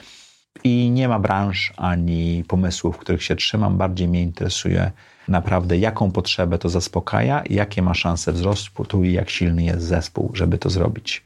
I 0.63 0.89
nie 0.89 1.07
ma 1.07 1.19
branż 1.19 1.73
ani 1.77 2.43
pomysłów, 2.47 2.97
których 2.97 3.23
się 3.23 3.35
trzymam. 3.35 3.77
Bardziej 3.77 4.07
mnie 4.07 4.21
interesuje 4.21 4.91
naprawdę, 5.27 5.77
jaką 5.77 6.11
potrzebę 6.11 6.57
to 6.57 6.69
zaspokaja, 6.69 7.43
jakie 7.49 7.81
ma 7.81 7.93
szanse 7.93 8.31
wzrostu 8.33 9.03
i 9.03 9.13
jak 9.13 9.29
silny 9.29 9.63
jest 9.63 9.83
zespół, 9.83 10.31
żeby 10.33 10.57
to 10.57 10.69
zrobić. 10.69 11.23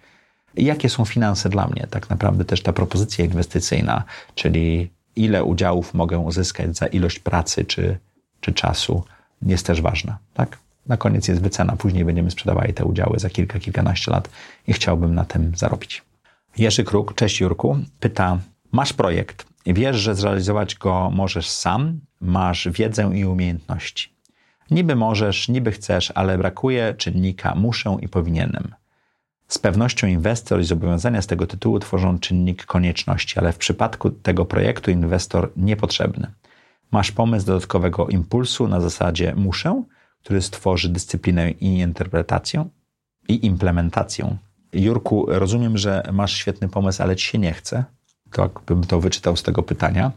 Jakie 0.56 0.90
są 0.90 1.06
finanse 1.06 1.50
dla 1.50 1.68
mnie? 1.68 1.88
Tak 1.90 2.10
naprawdę 2.10 2.46
też 2.46 2.62
ta 2.62 2.74
propozycja 2.74 3.26
inwestycyjna, 3.26 4.04
czyli 4.36 4.92
ile 5.16 5.44
udziałów 5.44 5.94
mogę 5.94 6.20
uzyskać 6.20 6.78
za 6.78 6.88
ilość 6.88 7.20
pracy 7.20 7.66
czy, 7.66 7.98
czy 8.42 8.54
czasu, 8.54 9.04
jest 9.42 9.66
też 9.66 9.82
ważna. 9.82 10.18
Tak? 10.34 10.58
Na 10.86 10.98
koniec 10.98 11.28
jest 11.28 11.42
wycena, 11.42 11.76
później 11.76 12.06
będziemy 12.06 12.32
sprzedawali 12.32 12.74
te 12.74 12.86
udziały 12.86 13.20
za 13.20 13.30
kilka, 13.30 13.60
kilkanaście 13.60 14.12
lat 14.12 14.30
i 14.68 14.74
chciałbym 14.74 15.16
na 15.16 15.26
tym 15.26 15.52
zarobić. 15.56 16.04
Jerzy 16.58 16.84
Kruk, 16.84 17.16
cześć 17.16 17.40
Jurku, 17.42 17.78
pyta, 18.00 18.40
masz 18.72 18.94
projekt, 18.94 19.46
wiesz, 19.66 19.96
że 19.96 20.16
zrealizować 20.16 20.76
go 20.76 21.12
możesz 21.14 21.50
sam, 21.50 22.00
masz 22.22 22.68
wiedzę 22.72 23.12
i 23.14 23.26
umiejętności. 23.26 24.16
Niby 24.72 24.96
możesz, 24.96 25.50
niby 25.50 25.72
chcesz, 25.72 26.12
ale 26.16 26.38
brakuje 26.38 26.94
czynnika 26.98 27.56
muszę 27.56 27.98
i 28.02 28.08
powinienem. 28.08 28.76
Z 29.48 29.58
pewnością 29.58 30.08
inwestor 30.08 30.62
i 30.62 30.64
zobowiązania 30.64 31.22
z 31.22 31.28
tego 31.28 31.48
tytułu 31.48 31.80
tworzą 31.80 32.20
czynnik 32.20 32.66
konieczności, 32.66 33.40
ale 33.40 33.52
w 33.54 33.58
przypadku 33.58 34.10
tego 34.10 34.46
projektu 34.46 34.92
inwestor 34.92 35.52
niepotrzebny. 35.58 36.28
Masz 36.92 37.12
pomysł 37.12 37.46
dodatkowego 37.46 38.08
impulsu 38.08 38.68
na 38.68 38.82
zasadzie 38.82 39.34
muszę, 39.36 39.84
który 40.26 40.42
stworzy 40.42 40.90
dyscyplinę 40.90 41.52
i 41.52 41.80
interpretację 41.80 42.66
i 43.28 43.46
implementację. 43.46 44.38
Jurku, 44.74 45.26
rozumiem, 45.28 45.78
że 45.78 46.04
masz 46.14 46.34
świetny 46.34 46.70
pomysł, 46.70 47.04
ale 47.04 47.16
ci 47.16 47.28
się 47.28 47.38
nie 47.38 47.54
chce. 47.54 47.84
Tak 48.32 48.52
bym 48.68 48.84
to 48.84 49.00
wyczytał 49.00 49.36
z 49.36 49.44
tego 49.44 49.64
pytania. 49.64 50.12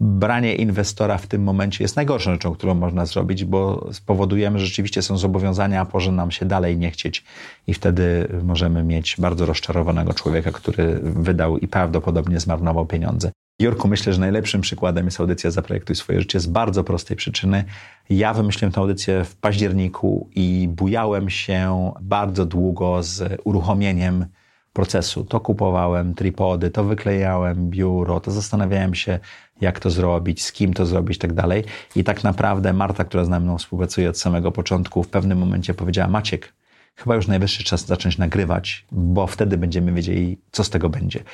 Branie 0.00 0.54
inwestora 0.54 1.18
w 1.18 1.26
tym 1.26 1.42
momencie 1.42 1.84
jest 1.84 1.96
najgorszą 1.96 2.32
rzeczą, 2.32 2.54
którą 2.54 2.74
można 2.74 3.06
zrobić, 3.06 3.44
bo 3.44 3.88
spowodujemy, 3.92 4.58
że 4.58 4.66
rzeczywiście 4.66 5.02
są 5.02 5.18
zobowiązania, 5.18 5.80
a 5.80 5.86
może 5.92 6.12
nam 6.12 6.30
się 6.30 6.46
dalej 6.46 6.78
nie 6.78 6.90
chcieć 6.90 7.24
i 7.66 7.74
wtedy 7.74 8.28
możemy 8.42 8.82
mieć 8.82 9.16
bardzo 9.18 9.46
rozczarowanego 9.46 10.14
człowieka, 10.14 10.52
który 10.52 11.00
wydał 11.02 11.58
i 11.58 11.68
prawdopodobnie 11.68 12.40
zmarnował 12.40 12.86
pieniądze. 12.86 13.32
Jurku, 13.60 13.88
myślę, 13.88 14.12
że 14.12 14.20
najlepszym 14.20 14.60
przykładem 14.60 15.04
jest 15.04 15.20
audycja 15.20 15.50
Zaprojektuj 15.50 15.96
swoje 15.96 16.20
życie 16.20 16.40
z 16.40 16.46
bardzo 16.46 16.84
prostej 16.84 17.16
przyczyny. 17.16 17.64
Ja 18.10 18.34
wymyśliłem 18.34 18.72
tę 18.72 18.80
audycję 18.80 19.24
w 19.24 19.36
październiku 19.36 20.28
i 20.34 20.68
bujałem 20.68 21.30
się 21.30 21.92
bardzo 22.00 22.46
długo 22.46 23.02
z 23.02 23.40
uruchomieniem 23.44 24.26
procesu. 24.72 25.24
To 25.24 25.40
kupowałem 25.40 26.14
tripody, 26.14 26.70
to 26.70 26.84
wyklejałem 26.84 27.70
biuro, 27.70 28.20
to 28.20 28.30
zastanawiałem 28.30 28.94
się, 28.94 29.18
jak 29.60 29.80
to 29.80 29.90
zrobić, 29.90 30.42
z 30.42 30.52
kim 30.52 30.74
to 30.74 30.86
zrobić, 30.86 31.18
tak 31.18 31.32
dalej. 31.32 31.64
I 31.96 32.04
tak 32.04 32.24
naprawdę 32.24 32.72
Marta, 32.72 33.04
która 33.04 33.24
z 33.24 33.28
nami 33.28 33.58
współpracuje 33.58 34.10
od 34.10 34.18
samego 34.18 34.52
początku, 34.52 35.02
w 35.02 35.08
pewnym 35.08 35.38
momencie 35.38 35.74
powiedziała: 35.74 36.08
Maciek, 36.08 36.54
chyba 36.96 37.16
już 37.16 37.26
najwyższy 37.26 37.64
czas 37.64 37.86
zacząć 37.86 38.18
nagrywać, 38.18 38.86
bo 38.92 39.26
wtedy 39.26 39.58
będziemy 39.58 39.92
wiedzieli, 39.92 40.38
co 40.50 40.64
z 40.64 40.70
tego 40.70 40.88
będzie. 40.88 41.24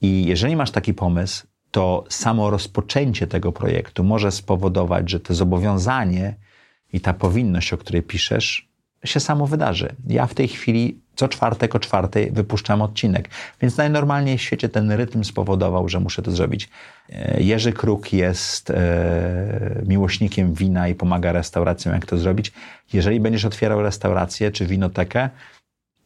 I 0.00 0.24
jeżeli 0.26 0.56
masz 0.56 0.70
taki 0.70 0.94
pomysł, 0.94 1.46
to 1.70 2.04
samo 2.08 2.50
rozpoczęcie 2.50 3.26
tego 3.26 3.52
projektu 3.52 4.04
może 4.04 4.32
spowodować, 4.32 5.10
że 5.10 5.20
to 5.20 5.34
zobowiązanie 5.34 6.34
i 6.92 7.00
ta 7.00 7.14
powinność, 7.14 7.72
o 7.72 7.78
której 7.78 8.02
piszesz, 8.02 8.68
się 9.04 9.20
samo 9.20 9.46
wydarzy. 9.46 9.96
Ja 10.06 10.26
w 10.26 10.34
tej 10.34 10.48
chwili 10.48 11.00
co 11.18 11.28
czwartek 11.28 11.74
o 11.74 11.78
czwartej 11.78 12.30
wypuszczam 12.30 12.82
odcinek, 12.82 13.28
więc 13.60 13.76
najnormalniej 13.76 14.38
w 14.38 14.42
świecie 14.42 14.68
ten 14.68 14.90
rytm 14.90 15.24
spowodował, 15.24 15.88
że 15.88 16.00
muszę 16.00 16.22
to 16.22 16.30
zrobić. 16.30 16.68
E, 17.12 17.42
Jerzy 17.42 17.72
Kruk 17.72 18.12
jest 18.12 18.70
e, 18.70 19.82
miłośnikiem 19.86 20.54
wina 20.54 20.88
i 20.88 20.94
pomaga 20.94 21.32
restauracjom, 21.32 21.94
jak 21.94 22.06
to 22.06 22.18
zrobić. 22.18 22.52
Jeżeli 22.92 23.20
będziesz 23.20 23.44
otwierał 23.44 23.82
restaurację 23.82 24.50
czy 24.50 24.66
winotekę, 24.66 25.30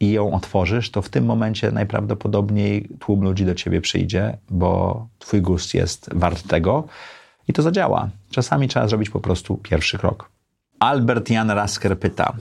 i 0.03 0.11
ją 0.11 0.31
otworzysz, 0.31 0.91
to 0.91 1.01
w 1.01 1.09
tym 1.09 1.25
momencie 1.25 1.71
najprawdopodobniej 1.71 2.89
tłum 2.99 3.23
ludzi 3.23 3.45
do 3.45 3.55
ciebie 3.55 3.81
przyjdzie, 3.81 4.37
bo 4.49 5.07
twój 5.19 5.41
gust 5.41 5.73
jest 5.73 6.09
wart 6.13 6.47
tego 6.47 6.87
i 7.47 7.53
to 7.53 7.61
zadziała. 7.61 8.09
Czasami 8.31 8.67
trzeba 8.67 8.87
zrobić 8.87 9.09
po 9.09 9.19
prostu 9.19 9.57
pierwszy 9.57 9.97
krok. 9.97 10.29
Albert 10.79 11.29
Jan 11.29 11.51
Rasker 11.51 11.99
pyta, 11.99 12.33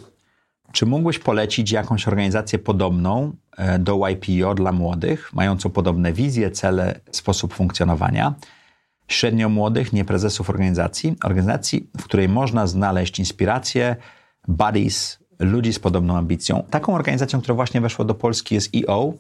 czy 0.73 0.87
mógłbyś 0.87 1.19
polecić 1.19 1.73
jakąś 1.73 2.09
organizację 2.09 2.59
podobną 2.59 3.33
e, 3.57 3.79
do 3.79 4.09
YPO 4.09 4.55
dla 4.55 4.73
młodych, 4.73 5.33
mającą 5.33 5.71
podobne 5.71 6.13
wizje, 6.13 6.51
cele, 6.51 7.01
sposób 7.11 7.55
funkcjonowania? 7.55 8.35
Średnio 9.09 9.49
młodych, 9.49 9.93
nie 9.93 10.05
prezesów 10.05 10.51
organizacji, 10.51 11.17
organizacji, 11.25 11.91
w 12.01 12.05
której 12.05 12.29
można 12.29 12.67
znaleźć 12.67 13.19
inspirację, 13.19 13.97
buddies, 14.49 15.22
ludzi 15.39 15.73
z 15.73 15.79
podobną 15.79 16.17
ambicją. 16.17 16.63
Taką 16.71 16.95
organizacją, 16.95 17.41
która 17.41 17.55
właśnie 17.55 17.81
weszła 17.81 18.05
do 18.05 18.15
Polski 18.15 18.55
jest 18.55 18.71
EO, 18.77 19.13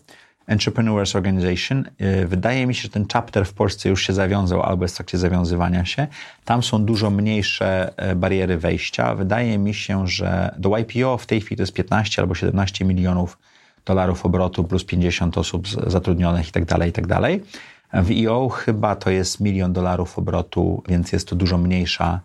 Entrepreneurs 0.46 1.16
Organization. 1.16 1.84
Y, 2.22 2.26
wydaje 2.26 2.66
mi 2.66 2.74
się, 2.74 2.82
że 2.82 2.88
ten 2.88 3.06
chapter 3.12 3.46
w 3.46 3.54
Polsce 3.54 3.88
już 3.88 4.06
się 4.06 4.12
zawiązał 4.12 4.62
albo 4.62 4.84
jest 4.84 4.94
w 4.94 4.96
trakcie 4.96 5.18
zawiązywania 5.18 5.84
się. 5.84 6.06
Tam 6.44 6.62
są 6.62 6.84
dużo 6.84 7.10
mniejsze 7.10 7.92
e, 7.96 8.14
bariery 8.16 8.58
wejścia. 8.58 9.14
Wydaje 9.14 9.58
mi 9.58 9.74
się, 9.74 10.08
że 10.08 10.54
do 10.58 10.78
YPO 10.78 11.18
w 11.18 11.26
tej 11.26 11.40
chwili 11.40 11.56
to 11.56 11.62
jest 11.62 11.72
15 11.72 12.22
albo 12.22 12.34
17 12.34 12.84
milionów 12.84 13.38
dolarów 13.84 14.26
obrotu 14.26 14.64
plus 14.64 14.84
50 14.84 15.38
osób 15.38 15.68
zatrudnionych 15.68 16.48
i 16.48 16.52
tak 16.52 16.64
dalej, 16.64 16.90
i 16.90 16.92
tak. 16.92 17.06
W 17.92 18.10
EO 18.10 18.48
chyba 18.48 18.96
to 18.96 19.10
jest 19.10 19.40
milion 19.40 19.72
dolarów 19.72 20.18
obrotu, 20.18 20.82
więc 20.88 21.12
jest 21.12 21.28
to 21.28 21.36
dużo 21.36 21.58
mniejsza 21.58 22.20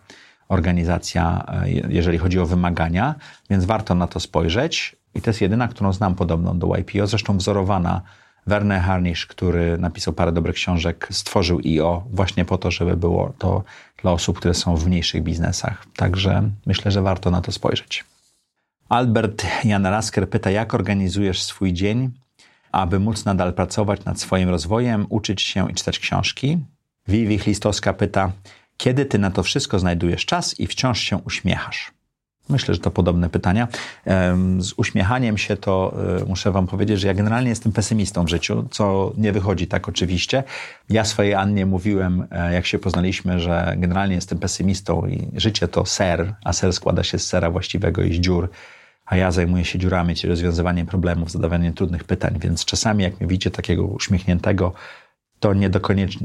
organizacja, 0.47 1.45
e, 1.47 1.69
jeżeli 1.69 2.17
chodzi 2.17 2.39
o 2.39 2.45
wymagania, 2.45 3.15
więc 3.49 3.65
warto 3.65 3.95
na 3.95 4.07
to 4.07 4.19
spojrzeć. 4.19 4.95
I 5.15 5.21
to 5.21 5.29
jest 5.29 5.41
jedyna, 5.41 5.67
którą 5.67 5.93
znam 5.93 6.15
podobną 6.15 6.59
do 6.59 6.75
YPO, 6.75 7.07
zresztą 7.07 7.37
wzorowana 7.37 8.01
Werner 8.47 8.81
Harnisch, 8.81 9.27
który 9.27 9.77
napisał 9.77 10.13
parę 10.13 10.31
dobrych 10.31 10.55
książek, 10.55 11.07
stworzył 11.11 11.61
IO 11.65 12.03
właśnie 12.11 12.45
po 12.45 12.57
to, 12.57 12.71
żeby 12.71 12.97
było 12.97 13.33
to 13.37 13.63
dla 14.01 14.11
osób, 14.11 14.39
które 14.39 14.53
są 14.53 14.75
w 14.75 14.87
mniejszych 14.87 15.23
biznesach. 15.23 15.85
Także 15.95 16.49
myślę, 16.65 16.91
że 16.91 17.01
warto 17.01 17.31
na 17.31 17.41
to 17.41 17.51
spojrzeć. 17.51 18.03
Albert 18.89 19.45
Jan 19.63 19.85
Rasker 19.85 20.29
pyta, 20.29 20.51
jak 20.51 20.73
organizujesz 20.73 21.43
swój 21.43 21.73
dzień, 21.73 22.09
aby 22.71 22.99
móc 22.99 23.25
nadal 23.25 23.53
pracować 23.53 24.05
nad 24.05 24.19
swoim 24.19 24.49
rozwojem, 24.49 25.05
uczyć 25.09 25.41
się 25.41 25.71
i 25.71 25.73
czytać 25.73 25.99
książki. 25.99 26.57
Vivi 27.07 27.39
Chlistowska 27.39 27.93
pyta, 27.93 28.31
Kiedy 28.77 29.05
ty 29.05 29.19
na 29.19 29.31
to 29.31 29.43
wszystko 29.43 29.79
znajdujesz 29.79 30.25
czas 30.25 30.59
i 30.59 30.67
wciąż 30.67 30.99
się 30.99 31.17
uśmiechasz? 31.17 31.97
Myślę, 32.49 32.73
że 32.73 32.79
to 32.79 32.91
podobne 32.91 33.29
pytania. 33.29 33.67
Z 34.59 34.73
uśmiechaniem 34.77 35.37
się 35.37 35.57
to 35.57 35.93
e, 36.21 36.25
muszę 36.25 36.51
Wam 36.51 36.67
powiedzieć, 36.67 36.99
że 36.99 37.07
ja 37.07 37.13
generalnie 37.13 37.49
jestem 37.49 37.71
pesymistą 37.71 38.25
w 38.25 38.29
życiu, 38.29 38.67
co 38.71 39.13
nie 39.17 39.31
wychodzi 39.31 39.67
tak 39.67 39.89
oczywiście. 39.89 40.43
Ja 40.89 41.05
swojej 41.05 41.33
Annie 41.33 41.65
mówiłem, 41.65 42.27
e, 42.31 42.53
jak 42.53 42.65
się 42.65 42.79
poznaliśmy, 42.79 43.39
że 43.39 43.73
generalnie 43.77 44.15
jestem 44.15 44.39
pesymistą 44.39 45.07
i 45.07 45.31
życie 45.35 45.67
to 45.67 45.85
ser, 45.85 46.35
a 46.43 46.53
ser 46.53 46.73
składa 46.73 47.03
się 47.03 47.19
z 47.19 47.27
sera 47.27 47.51
właściwego 47.51 48.01
i 48.01 48.13
z 48.13 48.19
dziur, 48.19 48.49
a 49.05 49.17
ja 49.17 49.31
zajmuję 49.31 49.65
się 49.65 49.79
dziurami, 49.79 50.15
czyli 50.15 50.31
rozwiązywaniem 50.31 50.87
problemów, 50.87 51.31
zadawaniem 51.31 51.73
trudnych 51.73 52.03
pytań, 52.03 52.37
więc 52.39 52.65
czasami 52.65 53.03
jak 53.03 53.19
mnie 53.19 53.27
widzicie 53.27 53.51
takiego 53.51 53.83
uśmiechniętego, 53.85 54.73
to 55.39 55.53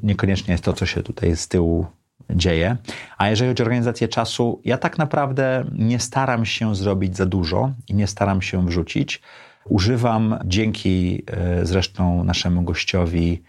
niekoniecznie 0.02 0.52
jest 0.52 0.64
to, 0.64 0.72
co 0.72 0.86
się 0.86 1.02
tutaj 1.02 1.36
z 1.36 1.48
tyłu 1.48 1.86
dzieje. 2.30 2.76
A 3.18 3.28
jeżeli 3.28 3.50
chodzi 3.50 3.62
o 3.62 3.64
organizację 3.64 4.08
czasu, 4.08 4.60
ja 4.64 4.78
tak 4.78 4.98
naprawdę 4.98 5.64
nie 5.78 6.00
staram 6.00 6.44
się 6.44 6.74
zrobić 6.74 7.16
za 7.16 7.26
dużo 7.26 7.72
i 7.88 7.94
nie 7.94 8.06
staram 8.06 8.42
się 8.42 8.66
wrzucić. 8.66 9.22
Używam 9.64 10.38
dzięki 10.44 11.22
e, 11.26 11.66
zresztą 11.66 12.24
naszemu 12.24 12.62
gościowi 12.62 13.42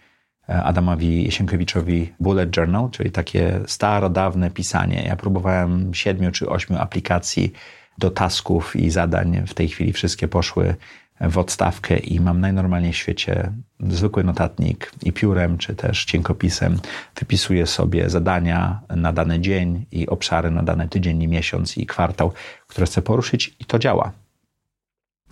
e, 0.48 0.62
Adamowi 0.62 1.24
Jesienkiewiczowi 1.24 2.12
Bullet 2.20 2.56
Journal, 2.56 2.90
czyli 2.90 3.10
takie 3.10 3.60
starodawne 3.66 4.50
pisanie. 4.50 5.02
Ja 5.06 5.16
próbowałem 5.16 5.94
siedmiu 5.94 6.30
czy 6.30 6.48
ośmiu 6.48 6.78
aplikacji 6.78 7.52
do 7.98 8.10
tasków 8.10 8.76
i 8.76 8.90
zadań. 8.90 9.42
W 9.46 9.54
tej 9.54 9.68
chwili 9.68 9.92
wszystkie 9.92 10.28
poszły 10.28 10.74
w 11.20 11.38
odstawkę 11.38 11.96
i 11.96 12.20
mam 12.20 12.40
najnormalniej 12.40 12.92
w 12.92 12.96
świecie 12.96 13.52
zwykły 13.80 14.24
notatnik 14.24 14.92
i 15.02 15.12
piórem, 15.12 15.58
czy 15.58 15.74
też 15.74 16.04
cienkopisem 16.04 16.78
wypisuję 17.16 17.66
sobie 17.66 18.10
zadania 18.10 18.80
na 18.96 19.12
dany 19.12 19.40
dzień 19.40 19.86
i 19.92 20.08
obszary 20.08 20.50
na 20.50 20.62
dany 20.62 20.88
tydzień 20.88 21.22
i 21.22 21.28
miesiąc 21.28 21.78
i 21.78 21.86
kwartał, 21.86 22.32
które 22.66 22.86
chcę 22.86 23.02
poruszyć 23.02 23.54
i 23.60 23.64
to 23.64 23.78
działa. 23.78 24.12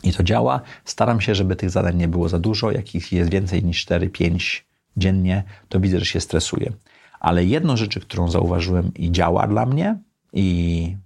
I 0.03 0.12
to 0.12 0.23
działa. 0.23 0.61
Staram 0.85 1.21
się, 1.21 1.35
żeby 1.35 1.57
tych 1.57 1.71
zadań 1.71 1.97
nie 1.97 2.09
było 2.09 2.29
za 2.29 2.39
dużo. 2.39 2.71
Jak 2.71 2.95
ich 2.95 3.12
jest 3.12 3.31
więcej 3.31 3.65
niż 3.65 3.87
4-5 3.87 4.62
dziennie, 4.97 5.43
to 5.69 5.81
widzę, 5.81 5.99
że 5.99 6.05
się 6.05 6.21
stresuję. 6.21 6.73
Ale 7.21 7.45
jedną 7.45 7.77
rzecz, 7.77 7.99
którą 7.99 8.31
zauważyłem 8.31 8.95
i 8.95 9.12
działa 9.12 9.47
dla 9.47 9.67
mnie, 9.67 9.99
i 10.33 10.97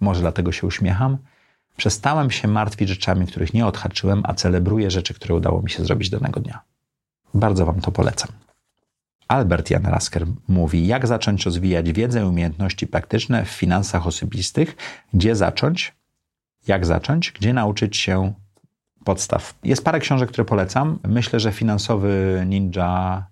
może 0.00 0.20
dlatego 0.20 0.52
się 0.52 0.66
uśmiecham, 0.66 1.18
Przestałem 1.76 2.30
się 2.30 2.48
martwić 2.48 2.88
rzeczami, 2.88 3.26
których 3.26 3.54
nie 3.54 3.66
odhaczyłem, 3.66 4.22
a 4.24 4.34
celebruję 4.34 4.90
rzeczy, 4.90 5.14
które 5.14 5.34
udało 5.34 5.62
mi 5.62 5.70
się 5.70 5.84
zrobić 5.84 6.10
danego 6.10 6.40
dnia. 6.40 6.60
Bardzo 7.34 7.66
Wam 7.66 7.80
to 7.80 7.92
polecam. 7.92 8.30
Albert 9.28 9.70
Jan 9.70 9.86
Rasker 9.86 10.26
mówi, 10.48 10.86
jak 10.86 11.06
zacząć 11.06 11.44
rozwijać 11.44 11.92
wiedzę 11.92 12.20
i 12.20 12.24
umiejętności 12.24 12.86
praktyczne 12.86 13.44
w 13.44 13.48
finansach 13.48 14.06
osobistych, 14.06 14.76
gdzie 15.14 15.36
zacząć, 15.36 15.94
jak 16.66 16.86
zacząć, 16.86 17.32
gdzie 17.32 17.52
nauczyć 17.52 17.96
się 17.96 18.32
podstaw. 19.04 19.54
Jest 19.64 19.84
parę 19.84 20.00
książek, 20.00 20.28
które 20.28 20.44
polecam. 20.44 20.98
Myślę, 21.08 21.40
że 21.40 21.52
finansowy 21.52 22.42
ninja 22.46 23.26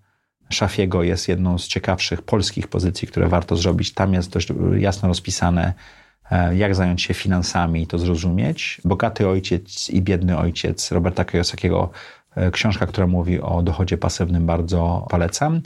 Szafiego 0.48 1.02
jest 1.02 1.28
jedną 1.28 1.58
z 1.58 1.66
ciekawszych 1.66 2.22
polskich 2.22 2.68
pozycji, 2.68 3.08
które 3.08 3.28
warto 3.28 3.56
zrobić. 3.56 3.94
Tam 3.94 4.14
jest 4.14 4.30
dość 4.30 4.48
jasno 4.78 5.08
rozpisane, 5.08 5.74
jak 6.54 6.74
zająć 6.74 7.02
się 7.02 7.14
finansami 7.14 7.82
i 7.82 7.86
to 7.86 7.98
zrozumieć. 7.98 8.80
Bogaty 8.84 9.28
ojciec 9.28 9.90
i 9.90 10.02
biedny 10.02 10.38
ojciec 10.38 10.92
Roberta 10.92 11.24
Kiyosakiego, 11.24 11.90
e, 12.36 12.50
książka, 12.50 12.86
która 12.86 13.06
mówi 13.06 13.40
o 13.40 13.62
dochodzie 13.62 13.98
pasywnym, 13.98 14.46
bardzo 14.46 15.06
polecam. 15.10 15.60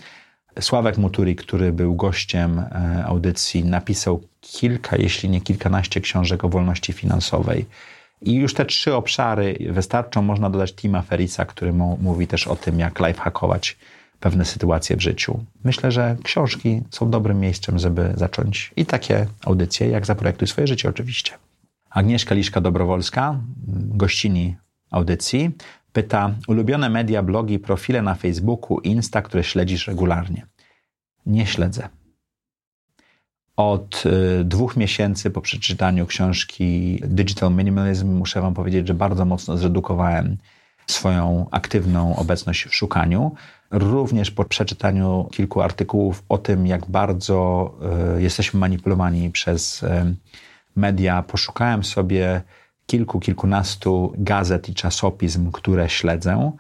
Sławek 0.61 0.99
Muturi, 0.99 1.37
który 1.37 1.73
był 1.73 1.95
gościem 1.95 2.59
e, 2.59 3.05
audycji, 3.07 3.65
napisał 3.65 4.23
kilka, 4.41 4.97
jeśli 4.97 5.29
nie 5.29 5.41
kilkanaście 5.41 6.01
książek 6.01 6.45
o 6.45 6.49
wolności 6.49 6.93
finansowej. 6.93 7.67
I 8.23 8.35
już 8.35 8.55
te 8.55 8.65
trzy 8.65 8.95
obszary 8.95 9.59
wystarczą. 9.71 10.23
Można 10.23 10.51
dodać 10.51 10.75
Tima 10.75 11.03
Ferisa, 11.03 11.45
który 11.45 11.73
mówi 11.73 12.27
też 12.27 12.49
o 12.49 12.57
tym, 12.57 12.79
jak 12.79 13.01
lifehackować 13.01 13.77
pewne 14.25 14.45
sytuacje 14.45 14.97
w 14.97 15.01
życiu. 15.01 15.45
Myślę, 15.65 15.93
że 15.93 16.17
książki 16.23 16.83
są 16.91 17.11
dobrym 17.11 17.41
miejscem, 17.41 17.79
żeby 17.79 18.13
zacząć 18.17 18.73
i 18.77 18.87
takie 18.87 19.27
audycje, 19.45 19.89
jak 19.89 20.07
Zaprojektuj 20.07 20.49
swoje 20.49 20.67
życie 20.67 20.89
oczywiście. 20.89 21.33
Agnieszka 21.91 22.35
Liszka-Dobrowolska, 22.35 23.39
gościni 24.03 24.57
audycji, 24.91 25.51
pyta, 25.93 26.35
ulubione 26.49 26.91
media, 26.91 27.23
blogi, 27.23 27.59
profile 27.59 28.03
na 28.03 28.15
Facebooku, 28.15 28.81
Insta, 28.81 29.23
które 29.23 29.45
śledzisz 29.45 29.87
regularnie. 29.87 30.47
Nie 31.27 31.47
śledzę. 31.47 31.89
Od 33.57 34.03
y, 34.07 34.45
dwóch 34.45 34.77
miesięcy 34.77 35.31
po 35.31 35.41
przeczytaniu 35.41 36.07
książki 36.07 37.01
Digital 37.07 37.55
Minimalism 37.55 38.13
muszę 38.13 38.41
Wam 38.41 38.55
powiedzieć, 38.55 38.89
że 38.89 38.95
bardzo 38.95 39.25
mocno 39.25 39.57
zredukowałem 39.57 40.37
swoją 40.87 41.47
aktywną 41.51 42.17
obecność 42.17 42.65
w 42.65 42.75
szukaniu. 42.75 43.35
Również 43.71 44.31
po 44.31 44.45
przeczytaniu 44.45 45.29
kilku 45.33 45.63
artykułów 45.63 46.23
o 46.29 46.39
tym, 46.39 46.67
jak 46.67 46.87
bardzo 46.87 47.71
y, 48.17 48.23
jesteśmy 48.23 48.61
manipulowani 48.61 49.31
przez 49.31 49.83
y, 49.83 50.17
media, 50.77 51.23
poszukałem 51.23 51.85
sobie 51.85 52.43
kilku, 52.87 53.21
kilkunastu 53.21 54.13
gazet 54.19 54.69
i 54.69 54.75
czasopism, 54.75 55.53
które 55.53 55.89
śledzę 55.89 56.53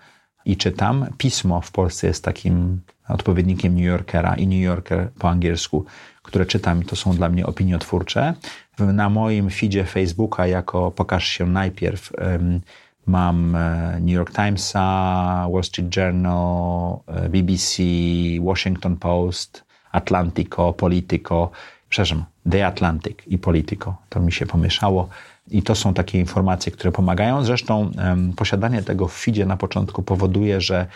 i 0.44 0.56
czytam. 0.56 1.06
Pismo 1.18 1.60
w 1.60 1.70
Polsce 1.70 2.06
jest 2.06 2.24
takim 2.24 2.80
odpowiednikiem 3.08 3.74
New 3.74 3.84
Yorkera 3.84 4.36
i 4.36 4.46
New 4.46 4.62
Yorker 4.62 5.10
po 5.18 5.30
angielsku, 5.30 5.84
które 6.22 6.46
czytam 6.46 6.82
i 6.82 6.84
to 6.84 6.96
są 6.96 7.12
dla 7.12 7.28
mnie 7.28 7.46
opiniotwórcze. 7.46 8.34
Na 8.78 9.08
moim 9.08 9.50
feedzie 9.50 9.84
Facebooka 9.84 10.46
jako 10.46 10.90
pokaż 10.90 11.26
się 11.26 11.46
najpierw 11.46 12.12
Mam 13.06 13.56
e, 13.56 14.00
New 14.00 14.14
York 14.14 14.32
Timesa, 14.32 15.48
Wall 15.52 15.64
Street 15.64 15.96
Journal, 15.96 17.00
e, 17.06 17.28
BBC, 17.28 17.82
Washington 18.40 18.96
Post, 18.96 19.64
Atlantico, 19.92 20.72
Politico, 20.72 21.50
przepraszam, 21.88 22.24
The 22.50 22.66
Atlantic 22.66 23.18
i 23.26 23.38
Politico. 23.38 23.96
To 24.08 24.20
mi 24.20 24.32
się 24.32 24.46
pomieszało. 24.46 25.08
I 25.50 25.62
to 25.62 25.74
są 25.74 25.94
takie 25.94 26.18
informacje, 26.18 26.72
które 26.72 26.92
pomagają. 26.92 27.44
Zresztą 27.44 27.90
um, 27.96 28.32
posiadanie 28.32 28.82
tego 28.82 29.08
w 29.08 29.12
feedzie 29.12 29.46
na 29.46 29.56
początku 29.56 30.02
powoduje, 30.02 30.60
że 30.60 30.86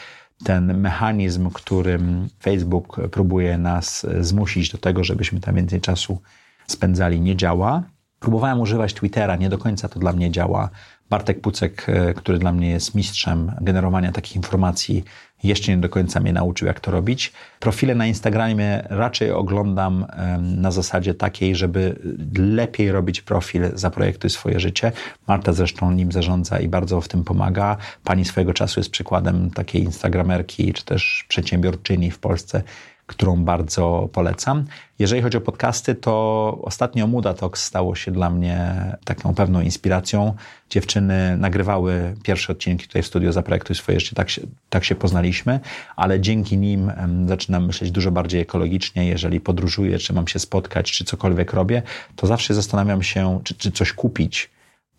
ten 0.45 0.79
mechanizm, 0.79 1.51
którym 1.51 2.29
Facebook 2.43 3.01
próbuje 3.11 3.59
nas 3.59 4.07
zmusić 4.21 4.71
do 4.71 4.79
tego, 4.79 5.05
żebyśmy 5.05 5.41
tam 5.41 5.55
więcej 5.55 5.81
czasu 5.81 6.21
spędzali, 6.67 7.21
nie 7.21 7.37
działa. 7.37 7.83
Próbowałem 8.21 8.61
używać 8.61 8.95
Twittera, 8.95 9.37
nie 9.37 9.49
do 9.49 9.59
końca 9.59 9.89
to 9.89 10.01
dla 10.01 10.13
mnie 10.13 10.31
działa. 10.31 10.71
Bartek 11.11 11.41
Pucek, 11.41 11.87
e, 11.89 12.15
który 12.15 12.39
dla 12.39 12.53
mnie 12.53 12.71
jest 12.71 12.95
mistrzem 12.95 13.53
generowania 13.61 14.13
takich 14.13 14.37
informacji, 14.37 15.05
jeszcze 15.43 15.73
nie 15.73 15.79
do 15.79 15.89
końca 15.89 16.21
mnie 16.21 16.33
nauczył, 16.33 16.69
jak 16.69 16.81
to 16.81 16.91
robić. 16.91 17.33
Profile 17.61 17.95
na 17.95 18.07
Instagramie 18.07 18.83
raczej 18.91 19.33
oglądam 19.33 20.07
na 20.41 20.71
zasadzie 20.71 21.15
takiej, 21.15 21.57
żeby 21.57 21.99
lepiej 22.39 22.93
robić 22.93 23.21
profil, 23.21 23.71
zaprojektuj 23.75 24.31
swoje 24.31 24.61
życie. 24.61 24.93
Marta 25.27 25.53
zresztą 25.53 25.93
nim 25.93 26.13
zarządza 26.13 26.61
i 26.61 26.69
bardzo 26.69 27.01
w 27.01 27.09
tym 27.09 27.25
pomaga. 27.25 27.77
Pani 28.05 28.25
swojego 28.25 28.55
czasu 28.55 28.81
jest 28.81 28.91
przykładem 28.91 29.51
takiej 29.51 29.83
instagramerki, 29.83 30.73
czy 30.73 30.85
też 30.85 31.25
przedsiębiorczyni 31.29 32.11
w 32.11 32.19
Polsce, 32.19 32.63
którą 33.09 33.45
bardzo 33.45 34.09
polecam. 34.13 34.65
Jeżeli 34.99 35.23
chodzi 35.23 35.37
o 35.37 35.41
podcasty, 35.41 35.95
to 35.95 36.59
ostatnio 36.63 37.07
Muda 37.07 37.35
Talks 37.35 37.65
stało 37.65 37.95
się 37.95 38.11
dla 38.11 38.31
mnie 38.31 38.75
taką 39.05 39.35
pewną 39.35 39.61
inspiracją. 39.61 40.35
Dziewczyny 40.71 41.37
nagrywały 41.37 42.15
pierwsze 42.23 42.53
odcinki 42.53 42.87
tutaj 42.87 43.03
w 43.03 43.07
studio 43.07 43.33
Zaprojektuj 43.33 43.77
swoje 43.77 44.01
życie, 44.01 44.17
tak 44.17 44.31
się, 44.31 44.43
tak 44.71 44.85
się 44.85 44.95
poznaliśmy, 44.95 45.61
ale 45.97 46.21
dzięki 46.21 46.59
nim 46.59 46.93
zaczynam 47.27 47.67
myśleć 47.67 47.91
dużo 47.91 48.11
bardziej 48.11 48.41
ekologicznie. 48.41 49.09
Jeżeli 49.09 49.41
podróżuję, 49.41 49.99
czy 49.99 50.13
mam 50.13 50.29
się 50.29 50.39
spotkać, 50.39 50.93
czy 50.93 51.05
cokolwiek 51.05 51.53
robię, 51.53 51.83
to 52.17 52.27
zawsze 52.27 52.55
zastanawiam 52.55 53.03
się, 53.03 53.41
czy, 53.45 53.55
czy 53.55 53.73
coś 53.73 53.93
kupić, 53.93 54.51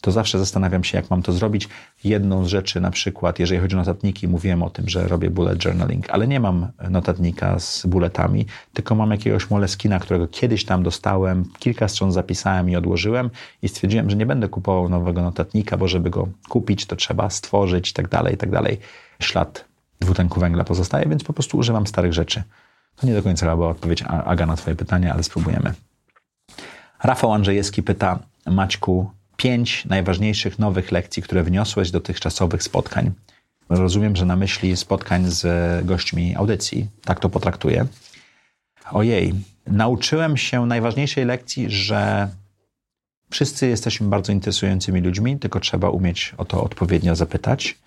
to 0.02 0.12
zawsze 0.12 0.40
zastanawiam 0.40 0.84
się, 0.84 0.98
jak 0.98 1.10
mam 1.10 1.22
to 1.22 1.32
zrobić. 1.32 1.70
Jedną 2.04 2.46
z 2.46 2.48
rzeczy, 2.48 2.82
na 2.82 2.92
przykład, 2.92 3.40
jeżeli 3.40 3.62
chodzi 3.62 3.76
o 3.76 3.80
notatniki, 3.80 4.28
mówiłem 4.28 4.64
o 4.64 4.70
tym, 4.70 4.90
że 4.90 5.08
robię 5.08 5.30
bullet 5.30 5.66
journaling, 5.66 6.10
ale 6.10 6.28
nie 6.28 6.40
mam 6.40 6.68
notatnika 6.90 7.60
z 7.60 7.86
bulletami, 7.86 8.46
tylko 8.74 8.96
mam 8.96 9.12
jakiegoś 9.12 9.50
moleskina, 9.50 10.00
którego 10.00 10.28
kiedyś 10.28 10.66
tam 10.66 10.84
dostałem, 10.84 11.46
kilka 11.60 11.88
stron 11.88 12.12
zapisałem 12.12 12.70
i 12.70 12.76
odłożyłem 12.76 13.30
i 13.62 13.70
stwierdziłem, 13.70 14.10
że 14.10 14.16
nie 14.16 14.26
będę 14.26 14.50
kupował 14.50 14.90
nowego 14.90 15.22
notatnika, 15.22 15.78
bo 15.78 15.88
żeby 15.88 16.10
go 16.10 16.28
kupić, 16.50 16.86
to 16.86 16.96
trzeba 16.96 17.30
stworzyć 17.30 17.90
i 17.90 17.94
tak 17.94 18.08
dalej, 18.08 18.34
i 18.34 18.38
tak 18.38 18.52
dalej. 18.52 18.78
Ślad 19.20 19.66
dwutlenku 20.00 20.40
węgla 20.40 20.64
pozostaje, 20.64 21.06
więc 21.06 21.24
po 21.24 21.34
prostu 21.34 21.58
używam 21.58 21.88
starych 21.88 22.14
rzeczy. 22.14 22.44
To 22.96 23.08
nie 23.08 23.14
do 23.14 23.24
końca 23.24 23.56
była 23.56 23.70
odpowiedź 23.70 24.04
Aga 24.26 24.46
na 24.46 24.56
Twoje 24.56 24.76
pytanie, 24.76 25.14
ale 25.14 25.24
spróbujemy. 25.24 25.74
Rafał 27.04 27.34
Andrzejewski 27.34 27.84
pyta, 27.84 28.20
Maćku, 28.46 29.12
pięć 29.40 29.86
najważniejszych 29.86 30.60
nowych 30.60 30.92
lekcji, 30.92 31.24
które 31.24 31.44
wniosłeś 31.44 31.92
do 31.92 32.00
dotychczasowych 32.00 32.64
spotkań. 32.64 33.12
Rozumiem, 33.70 34.16
że 34.16 34.26
na 34.26 34.36
myśli 34.36 34.78
spotkań 34.78 35.26
z 35.28 35.46
gośćmi 35.86 36.36
audycji. 36.36 36.88
Tak 37.06 37.20
to 37.20 37.30
potraktuję. 37.30 37.86
Ojej, 38.92 39.34
Nauczyłem 39.70 40.38
się 40.38 40.66
najważniejszej 40.66 41.26
lekcji, 41.26 41.70
że 41.70 42.30
wszyscy 43.30 43.68
jesteśmy 43.68 44.08
bardzo 44.08 44.32
interesującymi 44.32 45.02
ludźmi, 45.02 45.40
tylko 45.40 45.60
trzeba 45.60 45.90
umieć 45.90 46.34
o 46.38 46.46
to 46.46 46.64
odpowiednio 46.64 47.16
zapytać. 47.16 47.78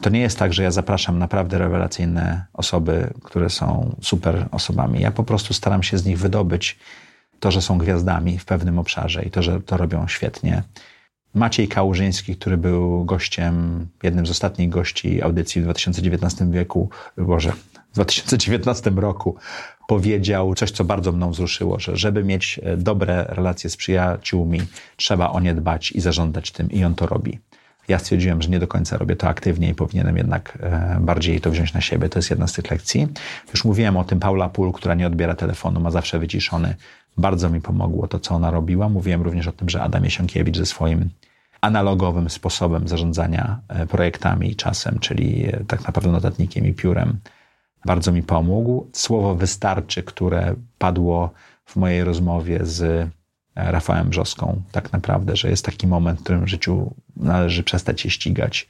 To 0.00 0.10
nie 0.10 0.20
jest 0.20 0.38
tak, 0.38 0.52
że 0.52 0.62
ja 0.62 0.70
zapraszam 0.70 1.18
naprawdę 1.18 1.58
rewelacyjne 1.58 2.44
osoby, 2.52 3.10
które 3.22 3.50
są 3.50 3.96
super 4.02 4.48
osobami. 4.50 5.00
Ja 5.00 5.10
po 5.10 5.24
prostu 5.24 5.54
staram 5.54 5.82
się 5.82 5.98
z 5.98 6.04
nich 6.04 6.18
wydobyć 6.18 6.78
to, 7.40 7.50
że 7.50 7.62
są 7.62 7.78
gwiazdami 7.78 8.38
w 8.38 8.44
pewnym 8.44 8.78
obszarze 8.78 9.22
i 9.22 9.30
to, 9.30 9.42
że 9.42 9.60
to 9.60 9.76
robią 9.76 10.08
świetnie. 10.08 10.62
Maciej 11.34 11.68
Kałużyński, 11.68 12.36
który 12.36 12.56
był 12.56 13.04
gościem, 13.04 13.86
jednym 14.02 14.26
z 14.26 14.30
ostatnich 14.30 14.68
gości 14.68 15.22
audycji 15.22 15.60
w 15.60 15.64
2019 15.64 16.50
wieku, 16.50 16.90
Boże, 17.16 17.52
w 17.90 17.94
2019 17.94 18.90
roku 18.90 19.36
powiedział 19.88 20.54
coś, 20.54 20.70
co 20.70 20.84
bardzo 20.84 21.12
mną 21.12 21.30
wzruszyło, 21.30 21.78
że 21.78 21.96
żeby 21.96 22.24
mieć 22.24 22.60
e, 22.62 22.76
dobre 22.76 23.24
relacje 23.28 23.70
z 23.70 23.76
przyjaciółmi, 23.76 24.60
trzeba 24.96 25.30
o 25.30 25.40
nie 25.40 25.54
dbać 25.54 25.92
i 25.92 26.00
zażądać 26.00 26.50
tym 26.50 26.70
i 26.70 26.84
on 26.84 26.94
to 26.94 27.06
robi. 27.06 27.38
Ja 27.88 27.98
stwierdziłem, 27.98 28.42
że 28.42 28.48
nie 28.48 28.58
do 28.58 28.68
końca 28.68 28.96
robię 28.96 29.16
to 29.16 29.28
aktywnie 29.28 29.68
i 29.68 29.74
powinienem 29.74 30.16
jednak 30.16 30.58
e, 30.60 30.98
bardziej 31.00 31.40
to 31.40 31.50
wziąć 31.50 31.72
na 31.72 31.80
siebie. 31.80 32.08
To 32.08 32.18
jest 32.18 32.30
jedna 32.30 32.46
z 32.46 32.52
tych 32.52 32.70
lekcji. 32.70 33.08
Już 33.50 33.64
mówiłem 33.64 33.96
o 33.96 34.04
tym 34.04 34.20
Paula 34.20 34.48
Pól, 34.48 34.72
która 34.72 34.94
nie 34.94 35.06
odbiera 35.06 35.34
telefonu, 35.34 35.80
ma 35.80 35.90
zawsze 35.90 36.18
wyciszony. 36.18 36.74
Bardzo 37.18 37.50
mi 37.50 37.60
pomogło 37.60 38.08
to, 38.08 38.18
co 38.20 38.34
ona 38.34 38.50
robiła. 38.50 38.88
Mówiłem 38.88 39.22
również 39.22 39.48
o 39.48 39.52
tym, 39.52 39.68
że 39.68 39.82
Adam 39.82 40.04
Jesiąkiewicz 40.04 40.56
ze 40.56 40.66
swoim 40.66 41.10
analogowym 41.60 42.30
sposobem 42.30 42.88
zarządzania 42.88 43.60
e, 43.68 43.86
projektami 43.86 44.50
i 44.50 44.56
czasem, 44.56 44.98
czyli 44.98 45.46
e, 45.46 45.64
tak 45.64 45.86
naprawdę 45.86 46.12
notatnikiem 46.12 46.66
i 46.66 46.74
piórem, 46.74 47.18
bardzo 47.84 48.12
mi 48.12 48.22
pomógł. 48.22 48.90
Słowo 48.92 49.34
wystarczy, 49.34 50.02
które 50.02 50.54
padło 50.78 51.30
w 51.64 51.76
mojej 51.76 52.04
rozmowie 52.04 52.60
z 52.62 52.82
e, 52.82 53.10
Rafałem 53.54 54.08
Brzoską, 54.08 54.62
tak 54.72 54.92
naprawdę, 54.92 55.36
że 55.36 55.50
jest 55.50 55.64
taki 55.64 55.86
moment, 55.86 56.20
w 56.20 56.22
którym 56.22 56.44
w 56.44 56.48
życiu 56.48 56.94
należy 57.16 57.62
przestać 57.62 58.00
się 58.00 58.10
ścigać 58.10 58.68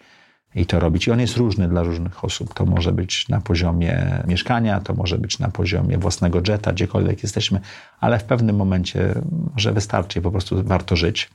i 0.55 0.67
to 0.67 0.81
robić. 0.81 1.07
I 1.07 1.11
on 1.11 1.21
jest 1.21 1.37
różny 1.37 1.69
dla 1.69 1.83
różnych 1.83 2.25
osób. 2.25 2.55
To 2.55 2.67
może 2.67 2.93
być 2.93 3.29
na 3.29 3.41
poziomie 3.41 4.23
mieszkania, 4.27 4.81
to 4.81 4.95
może 4.95 5.19
być 5.19 5.39
na 5.39 5.49
poziomie 5.49 5.99
własnego 5.99 6.41
jetta, 6.49 6.73
gdziekolwiek 6.73 7.23
jesteśmy, 7.23 7.61
ale 8.01 8.19
w 8.19 8.25
pewnym 8.25 8.57
momencie 8.57 9.15
może 9.53 9.73
wystarczy 9.73 10.21
po 10.21 10.31
prostu 10.31 10.65
warto 10.65 10.97
żyć. 10.97 11.31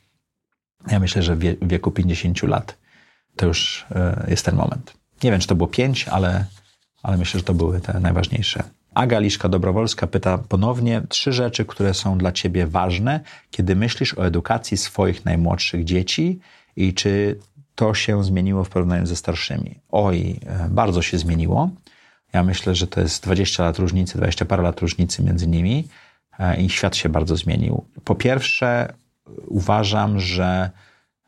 Ja 0.92 1.00
myślę, 1.00 1.24
że 1.24 1.36
w 1.36 1.68
wieku 1.68 1.92
50 1.92 2.44
lat 2.44 2.78
to 3.36 3.46
już 3.46 3.86
e, 3.92 4.26
jest 4.30 4.46
ten 4.46 4.56
moment. 4.56 4.94
Nie 5.24 5.32
wiem, 5.32 5.40
czy 5.40 5.48
to 5.48 5.56
było 5.56 5.68
5, 5.68 6.08
ale, 6.08 6.46
ale 7.04 7.18
myślę, 7.18 7.40
że 7.40 7.44
to 7.44 7.54
były 7.54 7.82
te 7.82 8.00
najważniejsze. 8.00 8.64
Aga 8.94 9.20
Liszka 9.20 9.50
Dobrowolska 9.50 10.08
pyta 10.08 10.38
ponownie 10.38 11.02
trzy 11.10 11.34
rzeczy, 11.34 11.66
które 11.66 11.94
są 11.94 12.18
dla 12.18 12.32
ciebie 12.32 12.68
ważne, 12.68 13.20
kiedy 13.52 13.76
myślisz 13.76 14.18
o 14.18 14.26
edukacji 14.26 14.78
swoich 14.78 15.26
najmłodszych 15.26 15.84
dzieci 15.84 16.40
i 16.76 16.94
czy 16.94 17.40
to 17.76 17.94
się 17.94 18.24
zmieniło 18.24 18.64
w 18.64 18.70
porównaniu 18.70 19.06
ze 19.06 19.16
starszymi? 19.16 19.80
Oj, 19.90 20.40
e, 20.46 20.70
bardzo 20.70 21.02
się 21.02 21.18
zmieniło. 21.18 21.70
Ja 22.34 22.44
myślę, 22.44 22.76
że 22.76 22.88
to 22.88 23.02
jest 23.02 23.24
20 23.24 23.64
lat 23.64 23.80
różnicy, 23.80 24.18
20 24.18 24.46
parę 24.46 24.64
lat 24.64 24.80
różnicy 24.80 25.24
między 25.24 25.48
nimi 25.48 25.88
e, 26.40 26.62
i 26.62 26.70
świat 26.70 26.96
się 26.96 27.10
bardzo 27.10 27.36
zmienił. 27.36 27.86
Po 28.04 28.16
pierwsze, 28.16 28.94
uważam, 29.48 30.20
że 30.20 30.70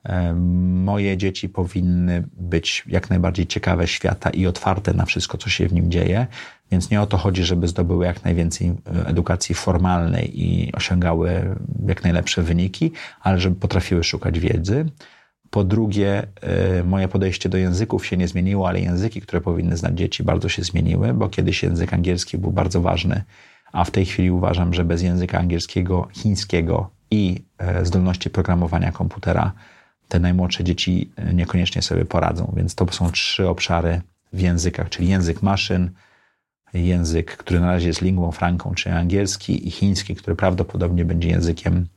e, 0.03 0.33
moje 0.33 1.17
dzieci 1.17 1.49
powinny 1.49 2.27
być 2.33 2.83
jak 2.87 3.09
najbardziej 3.09 3.47
ciekawe 3.47 3.87
świata 3.87 4.29
i 4.29 4.47
otwarte 4.47 4.93
na 4.93 5.05
wszystko, 5.05 5.37
co 5.37 5.49
się 5.49 5.67
w 5.67 5.73
nim 5.73 5.91
dzieje. 5.91 6.27
Więc 6.71 6.89
nie 6.89 7.01
o 7.01 7.07
to 7.07 7.17
chodzi, 7.17 7.43
żeby 7.43 7.67
zdobyły 7.67 8.05
jak 8.05 8.23
najwięcej 8.23 8.73
edukacji 9.05 9.55
formalnej 9.55 10.41
i 10.41 10.71
osiągały 10.73 11.55
jak 11.87 12.03
najlepsze 12.03 12.41
wyniki, 12.41 12.91
ale 13.21 13.39
żeby 13.39 13.55
potrafiły 13.55 14.03
szukać 14.03 14.39
wiedzy. 14.39 14.85
Po 15.55 15.63
drugie, 15.63 16.27
e, 16.41 16.83
moje 16.83 17.07
podejście 17.07 17.49
do 17.49 17.57
języków 17.57 18.05
się 18.05 18.17
nie 18.17 18.27
zmieniło, 18.27 18.67
ale 18.67 18.79
języki, 18.79 19.21
które 19.21 19.41
powinny 19.41 19.77
znać 19.77 19.97
dzieci, 19.97 20.23
bardzo 20.23 20.49
się 20.49 20.63
zmieniły, 20.63 21.13
bo 21.13 21.29
kiedyś 21.29 21.63
język 21.63 21.93
angielski 21.93 22.37
był 22.37 22.51
bardzo 22.51 22.81
ważny, 22.81 23.23
a 23.71 23.83
w 23.83 23.91
tej 23.91 24.05
chwili 24.05 24.31
uważam, 24.31 24.73
że 24.73 24.85
bez 24.85 25.01
języka 25.01 25.39
angielskiego, 25.39 26.07
chińskiego 26.13 26.89
i 27.11 27.43
e, 27.57 27.85
zdolności 27.85 28.29
programowania 28.29 28.91
komputera 28.91 29.51
te 30.07 30.19
najmłodsze 30.19 30.63
dzieci 30.63 31.11
e, 31.15 31.33
niekoniecznie 31.33 31.81
sobie 31.81 32.05
poradzą. 32.05 32.53
Więc 32.57 32.75
to 32.75 32.91
są 32.91 33.11
trzy 33.11 33.49
obszary 33.49 34.01
w 34.33 34.41
językach, 34.41 34.89
czyli 34.89 35.07
język 35.07 35.41
maszyn, 35.41 35.91
język, 36.73 37.37
który 37.37 37.59
na 37.59 37.71
razie 37.71 37.87
jest 37.87 38.01
lingwą 38.01 38.31
franką, 38.31 38.73
czyli 38.73 38.95
angielski 38.95 39.67
i 39.67 39.71
chiński, 39.71 40.15
który 40.15 40.35
prawdopodobnie 40.35 41.05
będzie 41.05 41.29
językiem 41.29 41.87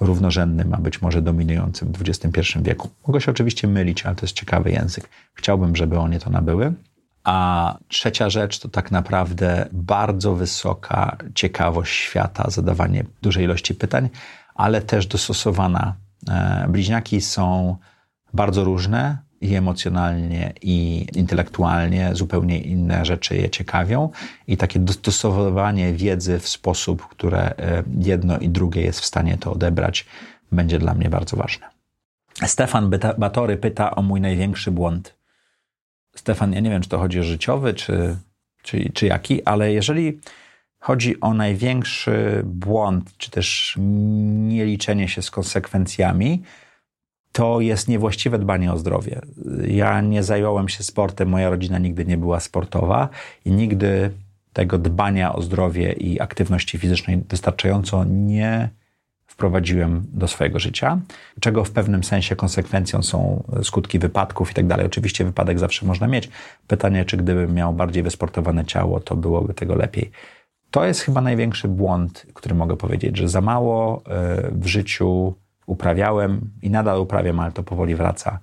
równorzędnym, 0.00 0.74
a 0.74 0.76
być 0.76 1.02
może 1.02 1.22
dominującym 1.22 1.92
w 1.92 2.02
XXI 2.08 2.58
wieku. 2.62 2.90
Mogę 3.06 3.20
się 3.20 3.30
oczywiście 3.30 3.68
mylić, 3.68 4.06
ale 4.06 4.14
to 4.14 4.26
jest 4.26 4.36
ciekawy 4.36 4.70
język. 4.70 5.08
Chciałbym, 5.34 5.76
żeby 5.76 5.98
one 5.98 6.18
to 6.18 6.30
nabyły. 6.30 6.72
A 7.24 7.78
trzecia 7.88 8.30
rzecz 8.30 8.58
to 8.58 8.68
tak 8.68 8.90
naprawdę 8.90 9.68
bardzo 9.72 10.34
wysoka 10.34 11.16
ciekawość 11.34 11.92
świata, 11.92 12.50
zadawanie 12.50 13.04
dużej 13.22 13.44
ilości 13.44 13.74
pytań, 13.74 14.08
ale 14.54 14.82
też 14.82 15.06
dostosowana. 15.06 15.94
E, 16.28 16.66
bliźniaki 16.68 17.20
są 17.20 17.76
bardzo 18.34 18.64
różne 18.64 19.18
i 19.44 19.54
emocjonalnie, 19.54 20.52
i 20.62 21.06
intelektualnie 21.14 22.10
zupełnie 22.12 22.58
inne 22.58 23.04
rzeczy 23.04 23.36
je 23.36 23.50
ciekawią, 23.50 24.10
i 24.46 24.56
takie 24.56 24.80
dostosowywanie 24.80 25.92
wiedzy 25.92 26.38
w 26.38 26.48
sposób, 26.48 27.08
które 27.08 27.56
e, 27.56 27.82
jedno 28.00 28.38
i 28.38 28.48
drugie 28.48 28.82
jest 28.82 29.00
w 29.00 29.04
stanie 29.04 29.38
to 29.38 29.52
odebrać, 29.52 30.06
będzie 30.52 30.78
dla 30.78 30.94
mnie 30.94 31.10
bardzo 31.10 31.36
ważne. 31.36 31.66
Stefan 32.46 32.90
Batory 33.18 33.56
pyta 33.56 33.94
o 33.94 34.02
mój 34.02 34.20
największy 34.20 34.70
błąd. 34.70 35.14
Stefan, 36.16 36.52
ja 36.52 36.60
nie 36.60 36.70
wiem, 36.70 36.82
czy 36.82 36.88
to 36.88 36.98
chodzi 36.98 37.20
o 37.20 37.22
życiowy, 37.22 37.74
czy, 37.74 38.16
czy, 38.62 38.92
czy 38.94 39.06
jaki, 39.06 39.44
ale 39.44 39.72
jeżeli 39.72 40.20
Chodzi 40.84 41.20
o 41.20 41.34
największy 41.34 42.42
błąd, 42.44 43.16
czy 43.18 43.30
też 43.30 43.76
nieliczenie 43.78 45.08
się 45.08 45.22
z 45.22 45.30
konsekwencjami. 45.30 46.42
To 47.34 47.60
jest 47.60 47.88
niewłaściwe 47.88 48.38
dbanie 48.38 48.72
o 48.72 48.78
zdrowie. 48.78 49.20
Ja 49.66 50.00
nie 50.00 50.22
zająłem 50.22 50.68
się 50.68 50.82
sportem, 50.82 51.28
moja 51.28 51.50
rodzina 51.50 51.78
nigdy 51.78 52.04
nie 52.04 52.18
była 52.18 52.40
sportowa 52.40 53.08
i 53.44 53.50
nigdy 53.50 54.10
tego 54.52 54.78
dbania 54.78 55.34
o 55.34 55.42
zdrowie 55.42 55.92
i 55.92 56.20
aktywności 56.20 56.78
fizycznej 56.78 57.22
wystarczająco 57.28 58.04
nie 58.04 58.68
wprowadziłem 59.26 60.06
do 60.12 60.28
swojego 60.28 60.58
życia, 60.58 61.00
czego 61.40 61.64
w 61.64 61.70
pewnym 61.70 62.04
sensie 62.04 62.36
konsekwencją 62.36 63.02
są 63.02 63.44
skutki 63.62 63.98
wypadków 63.98 64.50
i 64.50 64.54
tak 64.54 64.66
dalej. 64.66 64.86
Oczywiście 64.86 65.24
wypadek 65.24 65.58
zawsze 65.58 65.86
można 65.86 66.06
mieć. 66.06 66.28
Pytanie, 66.66 67.04
czy 67.04 67.16
gdybym 67.16 67.54
miał 67.54 67.72
bardziej 67.72 68.02
wysportowane 68.02 68.64
ciało, 68.64 69.00
to 69.00 69.16
byłoby 69.16 69.54
tego 69.54 69.74
lepiej. 69.74 70.10
To 70.70 70.84
jest 70.84 71.00
chyba 71.00 71.20
największy 71.20 71.68
błąd, 71.68 72.26
który 72.34 72.54
mogę 72.54 72.76
powiedzieć, 72.76 73.16
że 73.16 73.28
za 73.28 73.40
mało 73.40 74.02
e, 74.06 74.50
w 74.50 74.66
życiu 74.66 75.34
uprawiałem 75.66 76.50
i 76.62 76.70
nadal 76.70 77.00
uprawiam, 77.00 77.40
ale 77.40 77.52
to 77.52 77.62
powoli 77.62 77.94
wraca. 77.94 78.38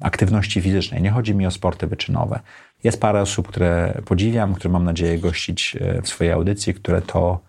Aktywności 0.00 0.60
fizycznej. 0.60 1.02
Nie 1.02 1.10
chodzi 1.10 1.34
mi 1.34 1.46
o 1.46 1.50
sporty 1.50 1.86
wyczynowe. 1.86 2.40
Jest 2.84 3.00
parę 3.00 3.20
osób, 3.20 3.48
które 3.48 4.02
podziwiam, 4.04 4.54
które 4.54 4.72
mam 4.72 4.84
nadzieję 4.84 5.18
gościć 5.18 5.76
e, 5.80 6.02
w 6.02 6.08
swojej 6.08 6.32
audycji, 6.32 6.74
które 6.74 7.02
to 7.02 7.40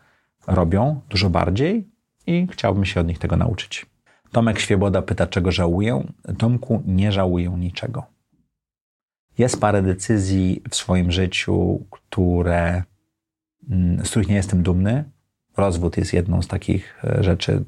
robią 0.48 1.02
dużo 1.10 1.30
bardziej 1.30 1.88
i 2.28 2.48
chciałbym 2.52 2.86
się 2.86 3.02
od 3.02 3.08
nich 3.08 3.20
tego 3.20 3.38
nauczyć. 3.38 3.86
Tomek 4.32 4.60
Świeboda 4.60 5.02
pyta, 5.02 5.28
czego 5.28 5.52
żałuję. 5.52 6.04
Tomku, 6.38 6.84
nie 6.86 7.12
żałuję 7.12 7.50
niczego. 7.50 8.04
Jest 9.38 9.62
parę 9.62 9.82
decyzji 9.82 10.62
w 10.70 10.76
swoim 10.76 11.12
życiu, 11.12 11.86
które 11.90 12.84
z 14.04 14.10
których 14.10 14.28
nie 14.28 14.36
jestem 14.36 14.64
dumny. 14.64 15.04
Rozwód 15.58 15.98
jest 15.98 16.14
jedną 16.14 16.42
z 16.42 16.48
takich 16.48 17.04
e, 17.04 17.24
rzeczy. 17.24 17.64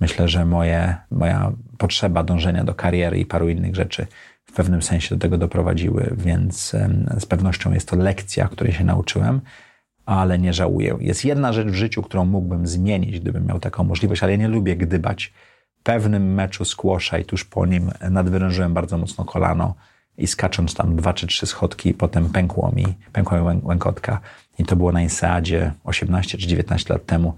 Myślę, 0.00 0.28
że 0.28 0.44
moje, 0.44 0.96
moja 1.10 1.52
potrzeba 1.78 2.22
dążenia 2.22 2.64
do 2.64 2.74
kariery 2.74 3.18
i 3.18 3.26
paru 3.26 3.48
innych 3.48 3.74
rzeczy 3.74 4.06
w 4.44 4.52
pewnym 4.52 4.82
sensie 4.82 5.14
do 5.14 5.20
tego 5.20 5.38
doprowadziły, 5.38 6.14
więc 6.16 6.76
z 7.18 7.26
pewnością 7.26 7.72
jest 7.72 7.88
to 7.88 7.96
lekcja, 7.96 8.48
której 8.48 8.72
się 8.72 8.84
nauczyłem, 8.84 9.40
ale 10.06 10.38
nie 10.38 10.52
żałuję. 10.52 10.96
Jest 11.00 11.24
jedna 11.24 11.52
rzecz 11.52 11.68
w 11.68 11.74
życiu, 11.74 12.02
którą 12.02 12.24
mógłbym 12.24 12.66
zmienić, 12.66 13.20
gdybym 13.20 13.46
miał 13.46 13.60
taką 13.60 13.84
możliwość, 13.84 14.22
ale 14.22 14.32
ja 14.32 14.38
nie 14.38 14.48
lubię 14.48 14.76
gdybać. 14.76 15.32
W 15.80 15.82
pewnym 15.82 16.34
meczu 16.34 16.64
squasha 16.64 17.18
i 17.18 17.24
tuż 17.24 17.44
po 17.44 17.66
nim 17.66 17.90
nadwyrężyłem 18.10 18.74
bardzo 18.74 18.98
mocno 18.98 19.24
kolano 19.24 19.74
i 20.18 20.26
skacząc 20.26 20.74
tam 20.74 20.96
dwa 20.96 21.12
czy 21.12 21.26
trzy 21.26 21.46
schodki, 21.46 21.94
potem 21.94 22.30
pękło 22.30 22.72
mi, 22.72 22.86
pękła 23.12 23.54
mi 23.54 23.60
łękotka 23.62 24.20
i 24.58 24.64
to 24.64 24.76
było 24.76 24.92
na 24.92 25.02
Inseadzie 25.02 25.72
18 25.84 26.38
czy 26.38 26.46
19 26.46 26.94
lat 26.94 27.06
temu. 27.06 27.34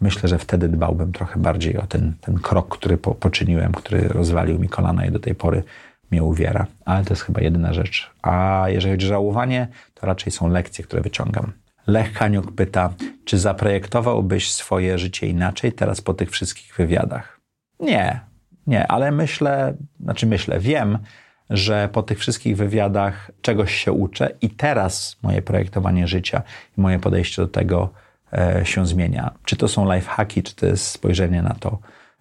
Myślę, 0.00 0.28
że 0.28 0.38
wtedy 0.38 0.68
dbałbym 0.68 1.12
trochę 1.12 1.40
bardziej 1.40 1.76
o 1.76 1.86
ten, 1.86 2.14
ten 2.20 2.38
krok, 2.38 2.78
który 2.78 2.96
po, 2.96 3.14
poczyniłem, 3.14 3.72
który 3.72 4.08
rozwalił 4.08 4.58
mi 4.58 4.68
kolana 4.68 5.06
i 5.06 5.10
do 5.10 5.18
tej 5.18 5.34
pory 5.34 5.62
mnie 6.10 6.22
uwiera. 6.22 6.66
Ale 6.84 7.04
to 7.04 7.12
jest 7.12 7.22
chyba 7.22 7.40
jedyna 7.40 7.72
rzecz. 7.72 8.10
A 8.22 8.64
jeżeli 8.68 8.94
chodzi 8.94 9.06
o 9.06 9.08
żałowanie, 9.08 9.68
to 9.94 10.06
raczej 10.06 10.32
są 10.32 10.48
lekcje, 10.48 10.84
które 10.84 11.02
wyciągam. 11.02 11.52
Lech 11.86 12.12
Kaniuk 12.12 12.52
pyta, 12.52 12.92
czy 13.24 13.38
zaprojektowałbyś 13.38 14.52
swoje 14.52 14.98
życie 14.98 15.26
inaczej 15.26 15.72
teraz 15.72 16.00
po 16.00 16.14
tych 16.14 16.30
wszystkich 16.30 16.74
wywiadach? 16.76 17.40
Nie, 17.80 18.20
nie, 18.66 18.86
ale 18.86 19.10
myślę, 19.10 19.74
znaczy 20.00 20.26
myślę, 20.26 20.60
wiem, 20.60 20.98
że 21.50 21.88
po 21.92 22.02
tych 22.02 22.18
wszystkich 22.18 22.56
wywiadach 22.56 23.30
czegoś 23.42 23.74
się 23.74 23.92
uczę 23.92 24.30
i 24.42 24.50
teraz 24.50 25.16
moje 25.22 25.42
projektowanie 25.42 26.08
życia 26.08 26.42
i 26.78 26.80
moje 26.80 26.98
podejście 26.98 27.42
do 27.42 27.48
tego 27.48 27.90
się 28.64 28.86
zmienia. 28.86 29.30
Czy 29.44 29.56
to 29.56 29.68
są 29.68 29.94
lifehacki, 29.94 30.42
czy 30.42 30.56
to 30.56 30.66
jest 30.66 30.86
spojrzenie 30.86 31.42
na 31.42 31.54
to 31.54 31.78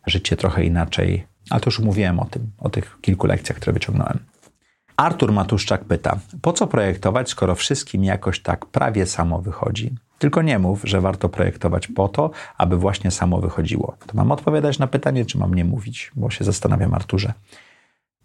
życie 0.08 0.38
trochę 0.38 0.64
inaczej. 0.64 1.28
Ale 1.50 1.62
to 1.62 1.68
już 1.68 1.80
mówiłem 1.80 2.20
o 2.20 2.26
tym, 2.26 2.52
o 2.58 2.70
tych 2.70 2.98
kilku 3.02 3.28
lekcjach, 3.28 3.58
które 3.58 3.74
wyciągnąłem. 3.74 4.20
Artur 4.98 5.32
Matuszczak 5.32 5.86
pyta, 5.86 6.20
po 6.42 6.54
co 6.54 6.68
projektować, 6.68 7.30
skoro 7.30 7.56
wszystkim 7.56 8.04
jakoś 8.04 8.42
tak 8.42 8.66
prawie 8.66 9.06
samo 9.06 9.42
wychodzi? 9.42 9.96
Tylko 10.18 10.42
nie 10.42 10.60
mów, 10.60 10.82
że 10.84 11.02
warto 11.02 11.30
projektować 11.30 11.88
po 11.88 12.08
to, 12.08 12.32
aby 12.58 12.78
właśnie 12.78 13.12
samo 13.12 13.42
wychodziło. 13.42 13.96
To 14.08 14.14
mam 14.14 14.32
odpowiadać 14.32 14.80
na 14.80 14.88
pytanie, 14.88 15.26
czy 15.26 15.38
mam 15.38 15.54
nie 15.54 15.66
mówić, 15.66 16.12
bo 16.16 16.30
się 16.30 16.44
zastanawiam, 16.44 16.94
Arturze. 16.94 17.34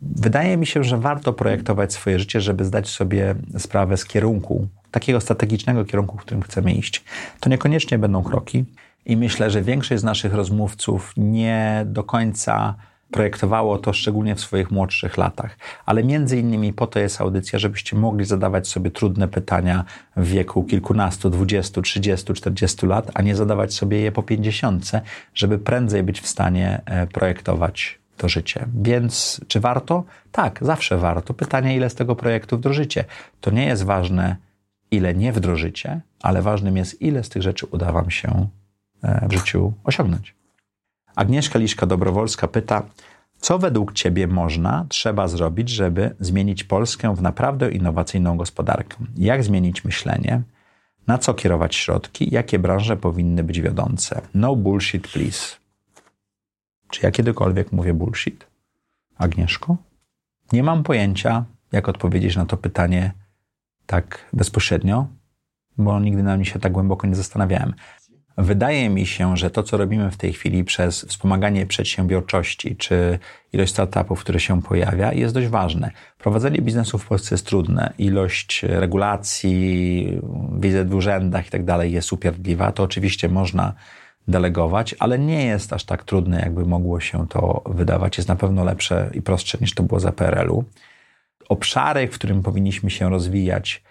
Wydaje 0.01 0.57
mi 0.57 0.67
się, 0.67 0.85
że 0.85 0.99
warto 0.99 1.33
projektować 1.33 1.93
swoje 1.93 2.19
życie, 2.19 2.41
żeby 2.41 2.65
zdać 2.65 2.89
sobie 2.89 3.35
sprawę 3.59 3.97
z 3.97 4.05
kierunku, 4.05 4.69
takiego 4.95 5.21
strategicznego 5.21 5.85
kierunku, 5.85 6.19
w 6.19 6.21
którym 6.21 6.43
chcemy 6.43 6.73
iść. 6.73 7.05
To 7.41 7.51
niekoniecznie 7.51 7.99
będą 7.99 8.23
kroki, 8.23 8.65
i 9.07 9.17
myślę, 9.17 9.51
że 9.51 9.63
większość 9.63 10.01
z 10.01 10.05
naszych 10.05 10.35
rozmówców 10.35 11.13
nie 11.17 11.83
do 11.87 12.05
końca 12.05 12.75
projektowało 13.11 13.79
to 13.79 13.93
szczególnie 13.93 14.35
w 14.35 14.41
swoich 14.41 14.71
młodszych 14.71 15.17
latach. 15.19 15.59
Ale 15.87 16.05
między 16.05 16.39
innymi 16.39 16.73
po 16.73 16.87
to 16.87 16.99
jest 16.99 17.21
audycja, 17.21 17.59
żebyście 17.59 17.97
mogli 17.97 18.25
zadawać 18.25 18.69
sobie 18.69 18.91
trudne 18.91 19.29
pytania 19.29 19.85
w 20.17 20.27
wieku 20.27 20.65
kilkunastu, 20.65 21.31
dwudziestu, 21.31 21.83
trzydziestu, 21.83 22.35
czterdziestu 22.35 22.87
lat, 22.87 23.11
a 23.15 23.23
nie 23.23 23.37
zadawać 23.37 23.75
sobie 23.75 24.01
je 24.01 24.13
po 24.13 24.23
pięćdziesiątce, 24.23 25.01
żeby 25.35 25.59
prędzej 25.59 26.03
być 26.03 26.21
w 26.21 26.27
stanie 26.27 26.81
e, 26.87 27.07
projektować 27.07 27.99
to 28.17 28.29
życie. 28.29 28.67
Więc 28.83 29.41
czy 29.49 29.61
warto? 29.61 30.05
Tak, 30.33 30.59
zawsze 30.63 30.99
warto. 30.99 31.35
Pytanie, 31.35 31.77
ile 31.77 31.91
z 31.91 31.95
tego 31.95 32.17
projektu 32.17 32.57
wdrożycie. 32.57 33.05
To 33.41 33.51
nie 33.51 33.67
jest 33.67 33.85
ważne, 33.85 34.37
ile 34.95 35.15
nie 35.15 35.33
wdrożycie, 35.33 36.01
ale 36.23 36.43
ważnym 36.43 36.77
jest, 36.77 37.03
ile 37.03 37.25
z 37.25 37.29
tych 37.29 37.43
rzeczy 37.43 37.67
uda 37.67 37.93
Wam 37.93 38.11
się 38.11 38.49
e, 39.03 39.29
w 39.29 39.33
życiu 39.33 39.73
osiągnąć. 39.85 40.35
Agnieszka 41.17 41.59
Liszka-Dobrowolska 41.59 42.49
pyta, 42.49 42.83
co 43.39 43.59
według 43.59 43.93
Ciebie 43.93 44.27
można, 44.27 44.87
trzeba 44.89 45.29
zrobić, 45.29 45.69
żeby 45.69 46.15
zmienić 46.21 46.65
Polskę 46.65 47.17
w 47.17 47.23
naprawdę 47.23 47.71
innowacyjną 47.71 48.37
gospodarkę? 48.37 48.97
Jak 49.17 49.45
zmienić 49.45 49.85
myślenie? 49.85 50.43
Na 51.07 51.19
co 51.19 51.35
kierować 51.35 51.75
środki? 51.75 52.35
Jakie 52.35 52.59
branże 52.59 52.97
powinny 52.97 53.45
być 53.45 53.61
wiodące? 53.61 54.21
No 54.35 54.57
bullshit, 54.57 55.09
please. 55.09 55.57
Czy 56.91 57.01
ja 57.03 57.11
kiedykolwiek 57.11 57.73
mówię 57.73 57.95
bullshit? 57.95 58.47
Agnieszko? 59.19 59.77
Nie 60.53 60.63
mam 60.63 60.83
pojęcia, 60.83 61.45
jak 61.73 61.89
odpowiedzieć 61.89 62.37
na 62.37 62.47
to 62.47 62.57
pytanie 62.57 63.13
tak 63.87 64.19
bezpośrednio, 64.33 65.07
bo 65.79 66.01
nigdy 66.01 66.23
na 66.23 66.37
mnie 66.37 66.45
się 66.45 66.59
tak 66.59 66.73
głęboko 66.73 67.07
nie 67.07 67.15
zastanawiałem. 67.15 67.75
Wydaje 68.39 68.91
mi 68.91 69.07
się, 69.07 69.37
że 69.37 69.51
to, 69.51 69.63
co 69.63 69.77
robimy 69.77 70.11
w 70.11 70.17
tej 70.17 70.33
chwili 70.33 70.65
przez 70.65 71.05
wspomaganie 71.05 71.67
przedsiębiorczości, 71.67 72.77
czy 72.77 73.19
ilość 73.53 73.73
startupów, 73.73 74.21
które 74.21 74.41
się 74.41 74.63
pojawia, 74.63 75.13
jest 75.13 75.35
dość 75.35 75.49
ważne. 75.49 75.91
Prowadzenie 76.19 76.63
biznesu 76.63 76.99
w 76.99 77.07
Polsce 77.07 77.35
jest 77.35 77.47
trudne. 77.47 77.93
Ilość 77.99 78.63
regulacji, 78.63 80.21
wizyt 80.59 80.91
w 80.91 80.95
urzędach 80.95 81.47
i 81.47 81.51
tak 81.51 81.65
dalej 81.65 81.93
jest 81.93 82.13
upierdliwa. 82.13 82.73
To 82.73 82.83
oczywiście 82.83 83.29
można 83.29 83.73
delegować, 84.29 84.95
ale 84.99 85.19
nie 85.19 85.47
jest 85.47 85.73
aż 85.73 85.85
tak 85.85 86.05
trudne, 86.05 86.41
jakby 86.41 86.67
mogło 86.67 87.01
się 87.01 87.29
to 87.29 87.63
wydawać. 87.67 88.17
Jest 88.17 88.29
na 88.29 88.37
pewno 88.37 88.65
lepsze 88.65 89.11
i 89.15 89.23
prostsze 89.23 89.59
niż 89.61 89.75
to 89.75 89.83
było 89.83 90.01
za 90.01 90.13
PRL-u. 90.13 90.65
Obszary, 91.49 92.09
w 92.09 92.15
którym 92.15 92.43
powinniśmy 92.43 92.91
się 92.91 93.11
rozwijać, 93.11 93.83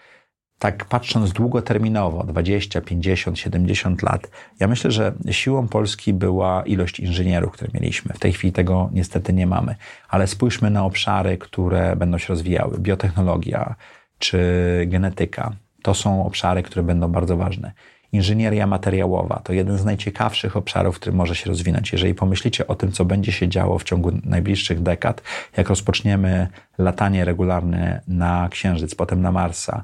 tak 0.60 0.86
patrząc 0.86 1.34
długoterminowo, 1.34 2.24
20, 2.24 2.82
50, 2.82 3.40
70 3.40 4.02
lat, 4.02 4.32
ja 4.60 4.68
myślę, 4.68 4.92
że 4.92 5.14
siłą 5.32 5.68
Polski 5.68 6.14
była 6.14 6.64
ilość 6.66 7.00
inżynierów, 7.00 7.52
które 7.52 7.72
mieliśmy. 7.74 8.14
W 8.14 8.20
tej 8.20 8.34
chwili 8.34 8.54
tego 8.54 8.90
niestety 8.94 9.34
nie 9.34 9.48
mamy, 9.48 9.76
ale 10.10 10.28
spójrzmy 10.28 10.70
na 10.70 10.86
obszary, 10.86 11.38
które 11.38 11.96
będą 11.96 12.18
się 12.18 12.28
rozwijały. 12.28 12.80
Biotechnologia 12.80 13.76
czy 14.20 14.40
genetyka. 14.88 15.52
To 15.82 15.94
są 15.94 16.26
obszary, 16.26 16.64
które 16.64 16.84
będą 16.84 17.08
bardzo 17.08 17.38
ważne. 17.38 17.72
Inżynieria 18.14 18.68
materiałowa 18.68 19.42
to 19.44 19.54
jeden 19.54 19.78
z 19.78 19.86
najciekawszych 19.86 20.58
obszarów, 20.58 21.00
który 21.00 21.16
może 21.16 21.36
się 21.36 21.50
rozwinąć. 21.50 21.92
Jeżeli 21.94 22.16
pomyślicie 22.16 22.68
o 22.68 22.76
tym, 22.76 22.92
co 22.92 23.06
będzie 23.06 23.32
się 23.32 23.48
działo 23.48 23.80
w 23.80 23.84
ciągu 23.84 24.12
najbliższych 24.24 24.82
dekad, 24.82 25.22
jak 25.58 25.70
rozpoczniemy 25.70 26.48
latanie 26.78 27.26
regularne 27.26 28.02
na 28.08 28.50
Księżyc, 28.52 28.96
potem 28.96 29.22
na 29.22 29.32
Marsa, 29.32 29.84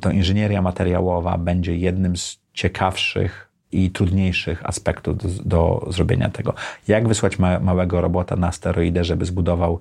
to 0.00 0.10
inżynieria 0.10 0.62
materiałowa 0.62 1.38
będzie 1.38 1.76
jednym 1.76 2.16
z 2.16 2.40
ciekawszych 2.52 3.48
i 3.72 3.90
trudniejszych 3.90 4.66
aspektów 4.66 5.16
do, 5.16 5.28
do 5.44 5.86
zrobienia 5.92 6.30
tego. 6.30 6.54
Jak 6.88 7.08
wysłać 7.08 7.38
ma, 7.38 7.60
małego 7.60 8.00
robota 8.00 8.36
na 8.36 8.52
steroidę, 8.52 9.04
żeby 9.04 9.24
zbudował 9.24 9.80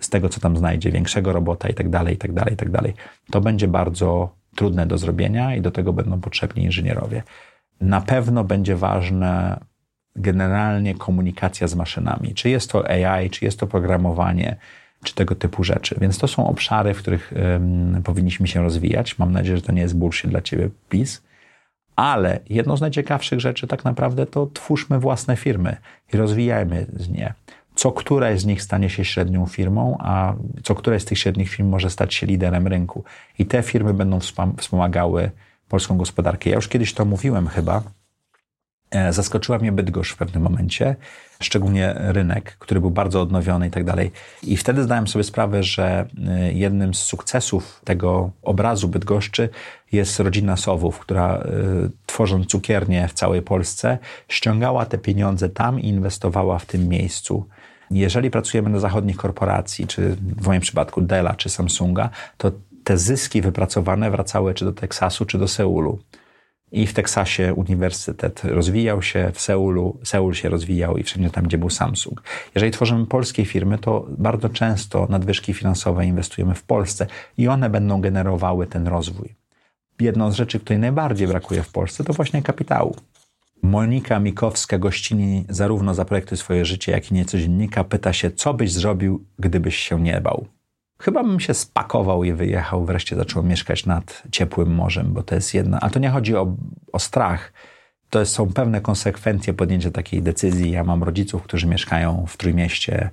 z 0.00 0.08
tego, 0.08 0.28
co 0.28 0.40
tam 0.40 0.56
znajdzie, 0.56 0.92
większego 0.92 1.32
robota 1.32 1.68
i 1.68 1.74
tak 1.74 1.88
dalej, 1.88 2.14
i 2.14 2.18
tak 2.18 2.32
dalej, 2.32 2.54
i 2.54 2.56
tak 2.56 2.70
dalej. 2.70 2.94
To 3.30 3.40
będzie 3.40 3.68
bardzo 3.68 4.30
trudne 4.56 4.86
do 4.86 4.98
zrobienia 4.98 5.56
i 5.56 5.60
do 5.60 5.70
tego 5.70 5.92
będą 5.92 6.20
potrzebni 6.20 6.64
inżynierowie. 6.64 7.22
Na 7.80 8.00
pewno 8.00 8.44
będzie 8.44 8.76
ważne 8.76 9.60
generalnie 10.16 10.94
komunikacja 10.94 11.66
z 11.66 11.74
maszynami. 11.74 12.34
Czy 12.34 12.50
jest 12.50 12.70
to 12.70 12.90
AI, 12.90 13.30
czy 13.30 13.44
jest 13.44 13.60
to 13.60 13.66
programowanie, 13.66 14.56
czy 15.04 15.14
tego 15.14 15.34
typu 15.34 15.64
rzeczy. 15.64 15.96
Więc 16.00 16.18
to 16.18 16.28
są 16.28 16.46
obszary, 16.46 16.94
w 16.94 16.98
których 16.98 17.32
powinniśmy 18.04 18.46
się 18.46 18.62
rozwijać. 18.62 19.18
Mam 19.18 19.32
nadzieję, 19.32 19.56
że 19.56 19.62
to 19.62 19.72
nie 19.72 19.82
jest 19.82 19.96
bullshit 19.96 20.30
dla 20.30 20.40
Ciebie, 20.40 20.68
PiS. 20.88 21.22
Ale 21.96 22.40
jedną 22.48 22.76
z 22.76 22.80
najciekawszych 22.80 23.40
rzeczy 23.40 23.66
tak 23.66 23.84
naprawdę 23.84 24.26
to 24.26 24.46
twórzmy 24.46 24.98
własne 24.98 25.36
firmy 25.36 25.76
i 26.12 26.16
rozwijajmy 26.16 26.86
z 26.96 27.08
nie. 27.08 27.34
Co 27.86 27.92
któraś 27.92 28.40
z 28.40 28.44
nich 28.46 28.62
stanie 28.62 28.90
się 28.90 29.04
średnią 29.04 29.46
firmą, 29.46 29.96
a 30.00 30.34
co 30.62 30.74
któraś 30.74 31.02
z 31.02 31.04
tych 31.04 31.18
średnich 31.18 31.48
firm 31.48 31.68
może 31.68 31.90
stać 31.90 32.14
się 32.14 32.26
liderem 32.26 32.66
rynku. 32.66 33.04
I 33.38 33.46
te 33.46 33.62
firmy 33.62 33.94
będą 33.94 34.18
wspomagały 34.58 35.30
polską 35.68 35.98
gospodarkę. 35.98 36.50
Ja 36.50 36.56
już 36.56 36.68
kiedyś 36.68 36.94
to 36.94 37.04
mówiłem 37.04 37.48
chyba, 37.48 37.82
E, 38.90 39.12
zaskoczyła 39.12 39.58
mnie 39.58 39.72
Bydgoszcz 39.72 40.12
w 40.12 40.16
pewnym 40.16 40.42
momencie, 40.42 40.96
szczególnie 41.40 41.94
rynek, 41.96 42.56
który 42.58 42.80
był 42.80 42.90
bardzo 42.90 43.20
odnowiony 43.20 43.66
i 43.66 43.70
tak 43.70 43.84
dalej. 43.84 44.12
I 44.42 44.56
wtedy 44.56 44.82
zdałem 44.82 45.08
sobie 45.08 45.24
sprawę, 45.24 45.62
że 45.62 46.08
e, 46.28 46.52
jednym 46.52 46.94
z 46.94 46.98
sukcesów 46.98 47.80
tego 47.84 48.30
obrazu 48.42 48.88
Bydgoszczy 48.88 49.48
jest 49.92 50.20
rodzina 50.20 50.56
Sowów, 50.56 50.98
która 50.98 51.34
e, 51.34 51.42
tworząc 52.06 52.46
cukiernię 52.46 53.08
w 53.08 53.12
całej 53.12 53.42
Polsce, 53.42 53.98
ściągała 54.28 54.86
te 54.86 54.98
pieniądze 54.98 55.48
tam 55.48 55.80
i 55.80 55.88
inwestowała 55.88 56.58
w 56.58 56.66
tym 56.66 56.88
miejscu. 56.88 57.46
Jeżeli 57.90 58.30
pracujemy 58.30 58.70
na 58.70 58.78
zachodnich 58.78 59.16
korporacji, 59.16 59.86
czy 59.86 60.16
w 60.36 60.46
moim 60.46 60.60
przypadku 60.60 61.00
Della 61.00 61.34
czy 61.34 61.48
Samsunga, 61.48 62.10
to 62.36 62.52
te 62.84 62.98
zyski 62.98 63.42
wypracowane 63.42 64.10
wracały 64.10 64.54
czy 64.54 64.64
do 64.64 64.72
Teksasu, 64.72 65.24
czy 65.24 65.38
do 65.38 65.48
Seulu. 65.48 65.98
I 66.72 66.86
w 66.86 66.94
Teksasie 66.94 67.54
uniwersytet 67.54 68.44
rozwijał 68.44 69.02
się, 69.02 69.30
w 69.34 69.40
Seulu, 69.40 69.98
Seul 70.04 70.34
się 70.34 70.48
rozwijał 70.48 70.96
i 70.96 71.02
wszędzie 71.02 71.30
tam, 71.30 71.44
gdzie 71.44 71.58
był 71.58 71.70
Samsung. 71.70 72.22
Jeżeli 72.54 72.72
tworzymy 72.72 73.06
polskie 73.06 73.44
firmy, 73.44 73.78
to 73.78 74.06
bardzo 74.18 74.48
często 74.48 75.06
nadwyżki 75.10 75.54
finansowe 75.54 76.06
inwestujemy 76.06 76.54
w 76.54 76.62
Polsce 76.62 77.06
i 77.38 77.48
one 77.48 77.70
będą 77.70 78.00
generowały 78.00 78.66
ten 78.66 78.88
rozwój. 78.88 79.34
Jedną 80.00 80.32
z 80.32 80.34
rzeczy, 80.34 80.60
której 80.60 80.78
najbardziej 80.78 81.28
brakuje 81.28 81.62
w 81.62 81.72
Polsce, 81.72 82.04
to 82.04 82.12
właśnie 82.12 82.42
kapitału. 82.42 82.96
Monika 83.62 84.20
Mikowska, 84.20 84.78
gościni 84.78 85.44
zarówno 85.48 85.94
za 85.94 86.04
projekty 86.04 86.36
swoje 86.36 86.64
życie, 86.64 86.92
jak 86.92 87.10
i 87.10 87.14
nieco 87.14 87.38
dziennika, 87.38 87.84
pyta 87.84 88.12
się, 88.12 88.30
co 88.30 88.54
byś 88.54 88.72
zrobił, 88.72 89.24
gdybyś 89.38 89.76
się 89.76 90.00
nie 90.00 90.20
bał. 90.20 90.46
Chyba 90.98 91.22
bym 91.22 91.40
się 91.40 91.54
spakował 91.54 92.24
i 92.24 92.32
wyjechał, 92.32 92.84
wreszcie 92.84 93.16
zaczął 93.16 93.42
mieszkać 93.42 93.86
nad 93.86 94.22
ciepłym 94.32 94.74
morzem, 94.74 95.12
bo 95.12 95.22
to 95.22 95.34
jest 95.34 95.54
jedna. 95.54 95.80
A 95.80 95.90
to 95.90 95.98
nie 95.98 96.10
chodzi 96.10 96.36
o, 96.36 96.56
o 96.92 96.98
strach. 96.98 97.52
To 98.10 98.26
są 98.26 98.52
pewne 98.52 98.80
konsekwencje 98.80 99.54
podjęcia 99.54 99.90
takiej 99.90 100.22
decyzji. 100.22 100.70
Ja 100.70 100.84
mam 100.84 101.02
rodziców, 101.02 101.42
którzy 101.42 101.66
mieszkają 101.66 102.24
w 102.28 102.36
Trójmieście 102.36 103.10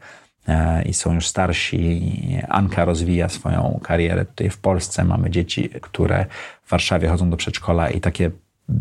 e, 0.47 0.83
i 0.83 0.93
są 0.93 1.13
już 1.13 1.27
starsi. 1.27 2.01
Anka 2.49 2.85
rozwija 2.85 3.29
swoją 3.29 3.79
karierę 3.83 4.25
tutaj 4.25 4.49
w 4.49 4.57
Polsce. 4.57 5.03
Mamy 5.03 5.29
dzieci, 5.29 5.69
które 5.81 6.25
w 6.63 6.69
Warszawie 6.69 7.07
chodzą 7.07 7.29
do 7.29 7.37
przedszkola 7.37 7.89
i 7.89 8.01
takie 8.01 8.31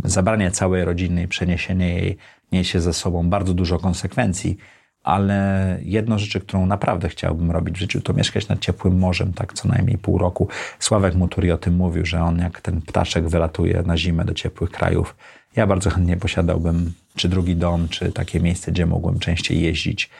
zabranie 0.04 0.50
całej 0.50 0.84
rodziny 0.84 1.22
i 1.22 1.28
przeniesienie 1.28 1.88
jej 1.88 2.16
niesie 2.52 2.80
ze 2.80 2.92
sobą 2.92 3.30
bardzo 3.30 3.54
dużo 3.54 3.78
konsekwencji 3.78 4.56
ale 5.02 5.78
jedną 5.82 6.18
rzeczy, 6.18 6.40
którą 6.40 6.66
naprawdę 6.66 7.08
chciałbym 7.08 7.50
robić 7.50 7.74
w 7.74 7.78
życiu, 7.78 8.00
to 8.00 8.12
mieszkać 8.12 8.48
nad 8.48 8.60
ciepłym 8.60 8.98
morzem, 8.98 9.32
tak 9.32 9.52
co 9.52 9.68
najmniej 9.68 9.98
pół 9.98 10.18
roku. 10.18 10.48
Sławek 10.78 11.14
Muturi 11.14 11.50
o 11.50 11.58
tym 11.58 11.76
mówił, 11.76 12.06
że 12.06 12.22
on 12.22 12.38
jak 12.38 12.60
ten 12.60 12.82
ptaszek 12.82 13.28
wylatuje 13.28 13.82
na 13.86 13.96
zimę 13.96 14.24
do 14.24 14.34
ciepłych 14.34 14.70
krajów. 14.70 15.16
Ja 15.56 15.66
bardzo 15.66 15.90
chętnie 15.90 16.16
posiadałbym 16.16 16.92
czy 17.16 17.28
drugi 17.28 17.56
dom, 17.56 17.88
czy 17.88 18.12
takie 18.12 18.40
miejsce, 18.40 18.72
gdzie 18.72 18.86
mogłem 18.86 19.18
częściej 19.18 19.60
jeździć. 19.60 20.10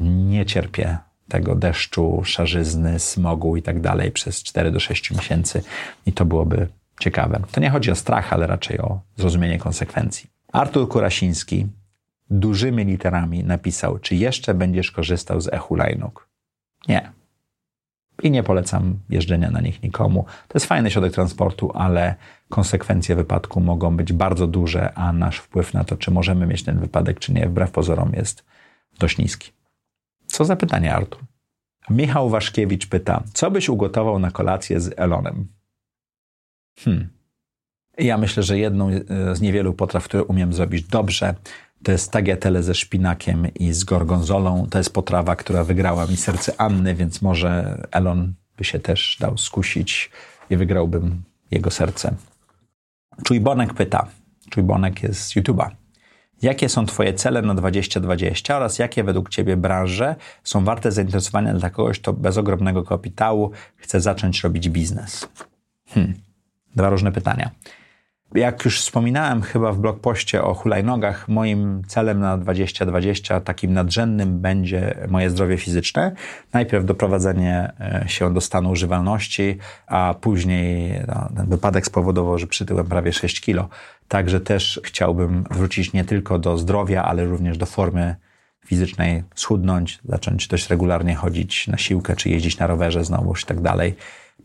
Nie 0.00 0.46
cierpię 0.46 0.98
tego 1.28 1.54
deszczu, 1.54 2.22
szarzyzny, 2.24 2.98
smogu 2.98 3.56
i 3.56 3.62
tak 3.62 3.80
dalej 3.80 4.10
przez 4.10 4.42
4 4.42 4.70
do 4.70 4.80
6 4.80 5.10
miesięcy 5.10 5.62
i 6.06 6.12
to 6.12 6.24
byłoby 6.24 6.68
ciekawe. 7.00 7.40
To 7.52 7.60
nie 7.60 7.70
chodzi 7.70 7.90
o 7.90 7.94
strach, 7.94 8.32
ale 8.32 8.46
raczej 8.46 8.78
o 8.78 9.00
zrozumienie 9.16 9.58
konsekwencji. 9.58 10.30
Artur 10.52 10.88
Kurasiński 10.88 11.66
dużymi 12.30 12.84
literami 12.84 13.44
napisał, 13.44 13.98
czy 13.98 14.16
jeszcze 14.16 14.54
będziesz 14.54 14.90
korzystał 14.90 15.40
z 15.40 15.48
e-hulajnóg? 15.48 16.28
Nie. 16.88 17.12
I 18.22 18.30
nie 18.30 18.42
polecam 18.42 18.98
jeżdżenia 19.10 19.50
na 19.50 19.60
nich 19.60 19.82
nikomu. 19.82 20.24
To 20.48 20.52
jest 20.54 20.66
fajny 20.66 20.90
środek 20.90 21.12
transportu, 21.12 21.72
ale 21.74 22.14
konsekwencje 22.48 23.16
wypadku 23.16 23.60
mogą 23.60 23.96
być 23.96 24.12
bardzo 24.12 24.46
duże, 24.46 24.94
a 24.94 25.12
nasz 25.12 25.38
wpływ 25.38 25.74
na 25.74 25.84
to, 25.84 25.96
czy 25.96 26.10
możemy 26.10 26.46
mieć 26.46 26.64
ten 26.64 26.78
wypadek, 26.78 27.18
czy 27.18 27.32
nie, 27.32 27.48
wbrew 27.48 27.70
pozorom 27.70 28.12
jest 28.12 28.44
dość 28.98 29.18
niski. 29.18 29.52
Co 30.26 30.44
za 30.44 30.56
pytanie, 30.56 30.94
Artur? 30.94 31.20
Michał 31.90 32.30
Waszkiewicz 32.30 32.86
pyta, 32.86 33.22
co 33.32 33.50
byś 33.50 33.68
ugotował 33.68 34.18
na 34.18 34.30
kolację 34.30 34.80
z 34.80 34.94
Elonem? 34.96 35.48
Hmm. 36.84 37.08
Ja 37.98 38.18
myślę, 38.18 38.42
że 38.42 38.58
jedną 38.58 38.90
z 39.32 39.40
niewielu 39.40 39.74
potraw, 39.74 40.04
które 40.04 40.24
umiem 40.24 40.52
zrobić 40.52 40.82
dobrze, 40.82 41.34
to 41.82 41.92
jest 41.92 42.12
tagliatelle 42.12 42.62
ze 42.62 42.74
szpinakiem 42.74 43.54
i 43.54 43.72
z 43.72 43.84
gorgonzolą. 43.84 44.66
To 44.70 44.78
jest 44.78 44.92
potrawa, 44.92 45.36
która 45.36 45.64
wygrała 45.64 46.06
mi 46.06 46.16
serce 46.16 46.60
Anny, 46.60 46.94
więc 46.94 47.22
może 47.22 47.82
Elon 47.90 48.34
by 48.56 48.64
się 48.64 48.78
też 48.78 49.16
dał 49.20 49.38
skusić 49.38 50.10
i 50.50 50.56
wygrałbym 50.56 51.22
jego 51.50 51.70
serce. 51.70 52.14
Czujbonek 53.24 53.74
pyta. 53.74 54.06
Czujbonek 54.50 55.02
jest 55.02 55.20
z 55.20 55.36
YouTube'a. 55.36 55.70
Jakie 56.42 56.68
są 56.68 56.86
Twoje 56.86 57.14
cele 57.14 57.42
na 57.42 57.54
2020 57.54 58.56
oraz 58.56 58.78
jakie 58.78 59.04
według 59.04 59.28
Ciebie 59.28 59.56
branże 59.56 60.16
są 60.44 60.64
warte 60.64 60.92
zainteresowania 60.92 61.54
dla 61.54 61.70
kogoś, 61.70 62.00
kto 62.00 62.12
bez 62.12 62.38
ogromnego 62.38 62.82
kapitału 62.82 63.50
chce 63.76 64.00
zacząć 64.00 64.42
robić 64.42 64.68
biznes? 64.68 65.28
Hmm. 65.88 66.14
Dwa 66.76 66.90
różne 66.90 67.12
pytania. 67.12 67.50
Jak 68.34 68.64
już 68.64 68.80
wspominałem 68.80 69.42
chyba 69.42 69.72
w 69.72 69.78
blogpoście 69.78 70.42
o 70.42 70.54
hulajnogach, 70.54 71.28
moim 71.28 71.82
celem 71.86 72.20
na 72.20 72.38
2020 72.38 73.40
takim 73.40 73.72
nadrzędnym 73.72 74.40
będzie 74.40 74.94
moje 75.08 75.30
zdrowie 75.30 75.56
fizyczne. 75.56 76.12
Najpierw 76.52 76.84
doprowadzenie 76.84 77.72
e, 77.80 78.04
się 78.08 78.34
do 78.34 78.40
stanu 78.40 78.70
używalności, 78.70 79.58
a 79.86 80.14
później 80.20 81.00
no, 81.08 81.28
ten 81.36 81.46
wypadek 81.46 81.86
spowodował, 81.86 82.38
że 82.38 82.46
przytyłem 82.46 82.86
prawie 82.86 83.12
6 83.12 83.40
kilo. 83.40 83.68
Także 84.08 84.40
też 84.40 84.80
chciałbym 84.84 85.44
wrócić 85.50 85.92
nie 85.92 86.04
tylko 86.04 86.38
do 86.38 86.58
zdrowia, 86.58 87.04
ale 87.04 87.24
również 87.24 87.58
do 87.58 87.66
formy 87.66 88.16
fizycznej, 88.66 89.22
schudnąć, 89.34 89.98
zacząć 90.04 90.48
dość 90.48 90.70
regularnie 90.70 91.14
chodzić 91.14 91.68
na 91.68 91.78
siłkę, 91.78 92.16
czy 92.16 92.28
jeździć 92.28 92.58
na 92.58 92.66
rowerze 92.66 93.04
znowuż 93.04 93.42
i 93.42 93.46
tak 93.46 93.60
dalej. 93.60 93.94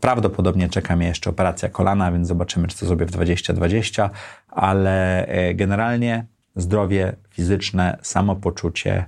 Prawdopodobnie 0.00 0.68
czeka 0.68 0.96
mnie 0.96 1.06
jeszcze 1.06 1.30
operacja 1.30 1.68
kolana, 1.68 2.12
więc 2.12 2.28
zobaczymy, 2.28 2.68
czy 2.68 2.78
to 2.78 2.86
zrobię 2.86 3.06
w 3.06 3.10
2020, 3.10 4.10
ale 4.48 5.26
e, 5.26 5.54
generalnie 5.54 6.26
zdrowie 6.56 7.16
fizyczne, 7.30 7.98
samopoczucie 8.02 9.04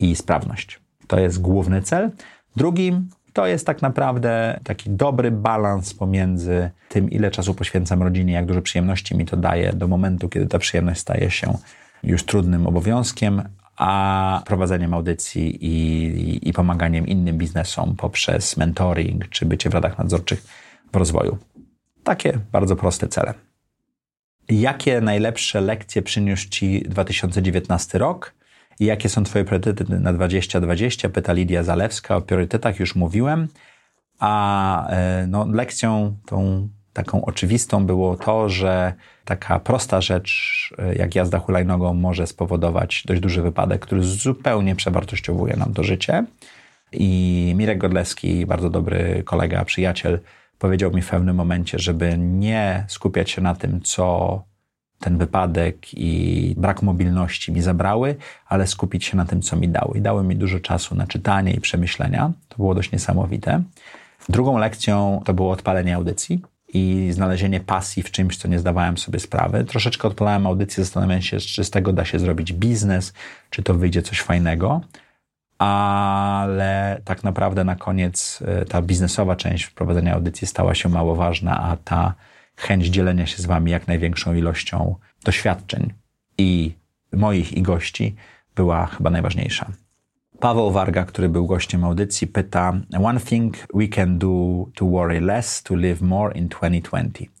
i 0.00 0.16
sprawność. 0.16 0.80
To 1.06 1.20
jest 1.20 1.40
główny 1.40 1.82
cel. 1.82 2.10
Drugim 2.56 3.08
to 3.32 3.46
jest 3.46 3.66
tak 3.66 3.82
naprawdę 3.82 4.60
taki 4.64 4.90
dobry 4.90 5.30
balans 5.30 5.94
pomiędzy 5.94 6.70
tym, 6.88 7.10
ile 7.10 7.30
czasu 7.30 7.54
poświęcam 7.54 8.02
rodzinie, 8.02 8.32
jak 8.32 8.46
dużo 8.46 8.62
przyjemności 8.62 9.16
mi 9.16 9.24
to 9.24 9.36
daje, 9.36 9.72
do 9.72 9.88
momentu, 9.88 10.28
kiedy 10.28 10.46
ta 10.46 10.58
przyjemność 10.58 11.00
staje 11.00 11.30
się 11.30 11.58
już 12.02 12.24
trudnym 12.24 12.66
obowiązkiem, 12.66 13.42
a 13.78 14.42
prowadzeniem 14.46 14.94
audycji 14.94 15.64
i, 15.64 16.04
i, 16.04 16.48
i, 16.48 16.52
pomaganiem 16.52 17.06
innym 17.06 17.38
biznesom 17.38 17.96
poprzez 17.96 18.56
mentoring 18.56 19.28
czy 19.28 19.46
bycie 19.46 19.70
w 19.70 19.74
radach 19.74 19.98
nadzorczych 19.98 20.44
w 20.92 20.96
rozwoju. 20.96 21.38
Takie 22.04 22.38
bardzo 22.52 22.76
proste 22.76 23.08
cele. 23.08 23.34
Jakie 24.48 25.00
najlepsze 25.00 25.60
lekcje 25.60 26.02
przyniósł 26.02 26.48
Ci 26.48 26.82
2019 26.82 27.98
rok? 27.98 28.34
I 28.80 28.84
jakie 28.84 29.08
są 29.08 29.24
Twoje 29.24 29.44
priorytety 29.44 29.84
na 30.00 30.12
2020? 30.12 31.08
Pyta 31.08 31.32
Lidia 31.32 31.62
Zalewska. 31.62 32.16
O 32.16 32.20
priorytetach 32.20 32.80
już 32.80 32.94
mówiłem. 32.94 33.48
A 34.18 34.88
e, 34.88 35.26
no, 35.26 35.46
lekcją 35.46 36.16
tą 36.26 36.68
taką 36.92 37.24
oczywistą 37.24 37.86
było 37.86 38.16
to, 38.16 38.48
że 38.48 38.92
taka 39.24 39.58
prosta 39.58 40.00
rzecz, 40.00 40.30
e, 40.78 40.94
jak 40.94 41.14
jazda 41.14 41.38
hulajnogą, 41.38 41.94
może 41.94 42.26
spowodować 42.26 43.02
dość 43.06 43.20
duży 43.20 43.42
wypadek, 43.42 43.80
który 43.80 44.02
zupełnie 44.02 44.76
przewartościowuje 44.76 45.56
nam 45.56 45.74
to 45.74 45.84
życie. 45.84 46.24
I 46.92 47.52
Mirek 47.56 47.78
Godlewski, 47.78 48.46
bardzo 48.46 48.70
dobry 48.70 49.22
kolega, 49.26 49.64
przyjaciel, 49.64 50.20
powiedział 50.58 50.92
mi 50.92 51.02
w 51.02 51.10
pewnym 51.10 51.36
momencie, 51.36 51.78
żeby 51.78 52.18
nie 52.18 52.84
skupiać 52.88 53.30
się 53.30 53.42
na 53.42 53.54
tym, 53.54 53.80
co 53.80 54.42
ten 55.00 55.18
wypadek 55.18 55.94
i 55.94 56.54
brak 56.56 56.82
mobilności 56.82 57.52
mi 57.52 57.62
zabrały, 57.62 58.16
ale 58.46 58.66
skupić 58.66 59.04
się 59.04 59.16
na 59.16 59.24
tym, 59.24 59.42
co 59.42 59.56
mi 59.56 59.68
dały. 59.68 59.98
I 59.98 60.00
dały 60.00 60.24
mi 60.24 60.36
dużo 60.36 60.60
czasu 60.60 60.94
na 60.94 61.06
czytanie 61.06 61.52
i 61.52 61.60
przemyślenia. 61.60 62.32
To 62.48 62.56
było 62.56 62.74
dość 62.74 62.92
niesamowite. 62.92 63.62
Drugą 64.28 64.58
lekcją 64.58 65.22
to 65.24 65.34
było 65.34 65.50
odpalenie 65.50 65.94
audycji 65.96 66.42
i 66.68 67.08
znalezienie 67.12 67.60
pasji 67.60 68.02
w 68.02 68.10
czymś, 68.10 68.36
co 68.36 68.48
nie 68.48 68.58
zdawałem 68.58 68.98
sobie 68.98 69.20
sprawy. 69.20 69.64
Troszeczkę 69.64 70.08
odpalałem 70.08 70.46
audycję, 70.46 70.84
zastanawiałem 70.84 71.22
się, 71.22 71.38
czy 71.38 71.64
z 71.64 71.70
tego 71.70 71.92
da 71.92 72.04
się 72.04 72.18
zrobić 72.18 72.52
biznes, 72.52 73.12
czy 73.50 73.62
to 73.62 73.74
wyjdzie 73.74 74.02
coś 74.02 74.20
fajnego, 74.20 74.80
ale 75.58 77.00
tak 77.04 77.24
naprawdę 77.24 77.64
na 77.64 77.76
koniec 77.76 78.42
e, 78.46 78.64
ta 78.64 78.82
biznesowa 78.82 79.36
część 79.36 79.64
wprowadzenia 79.64 80.14
audycji 80.14 80.46
stała 80.46 80.74
się 80.74 80.88
mało 80.88 81.14
ważna, 81.16 81.60
a 81.62 81.76
ta 81.76 82.14
chęć 82.56 82.86
dzielenia 82.86 83.26
się 83.26 83.42
z 83.42 83.46
wami 83.46 83.70
jak 83.70 83.88
największą 83.88 84.34
ilością 84.34 84.94
doświadczeń 85.24 85.92
i 86.38 86.74
moich 87.12 87.52
i 87.52 87.62
gości 87.62 88.16
była 88.54 88.86
chyba 88.86 89.10
najważniejsza. 89.10 89.72
Paweł 90.40 90.70
Warga, 90.70 91.04
który 91.04 91.28
był 91.28 91.46
gościem 91.46 91.84
audycji, 91.84 92.26
pyta: 92.26 92.80
One 93.04 93.20
thing 93.20 93.56
we 93.74 93.88
can 93.88 94.18
do 94.18 94.66
to 94.74 94.86
worry 94.86 95.20
less, 95.20 95.62
to 95.62 95.76
live 95.76 96.02
more 96.02 96.38
in 96.38 96.48
2020. 96.48 97.32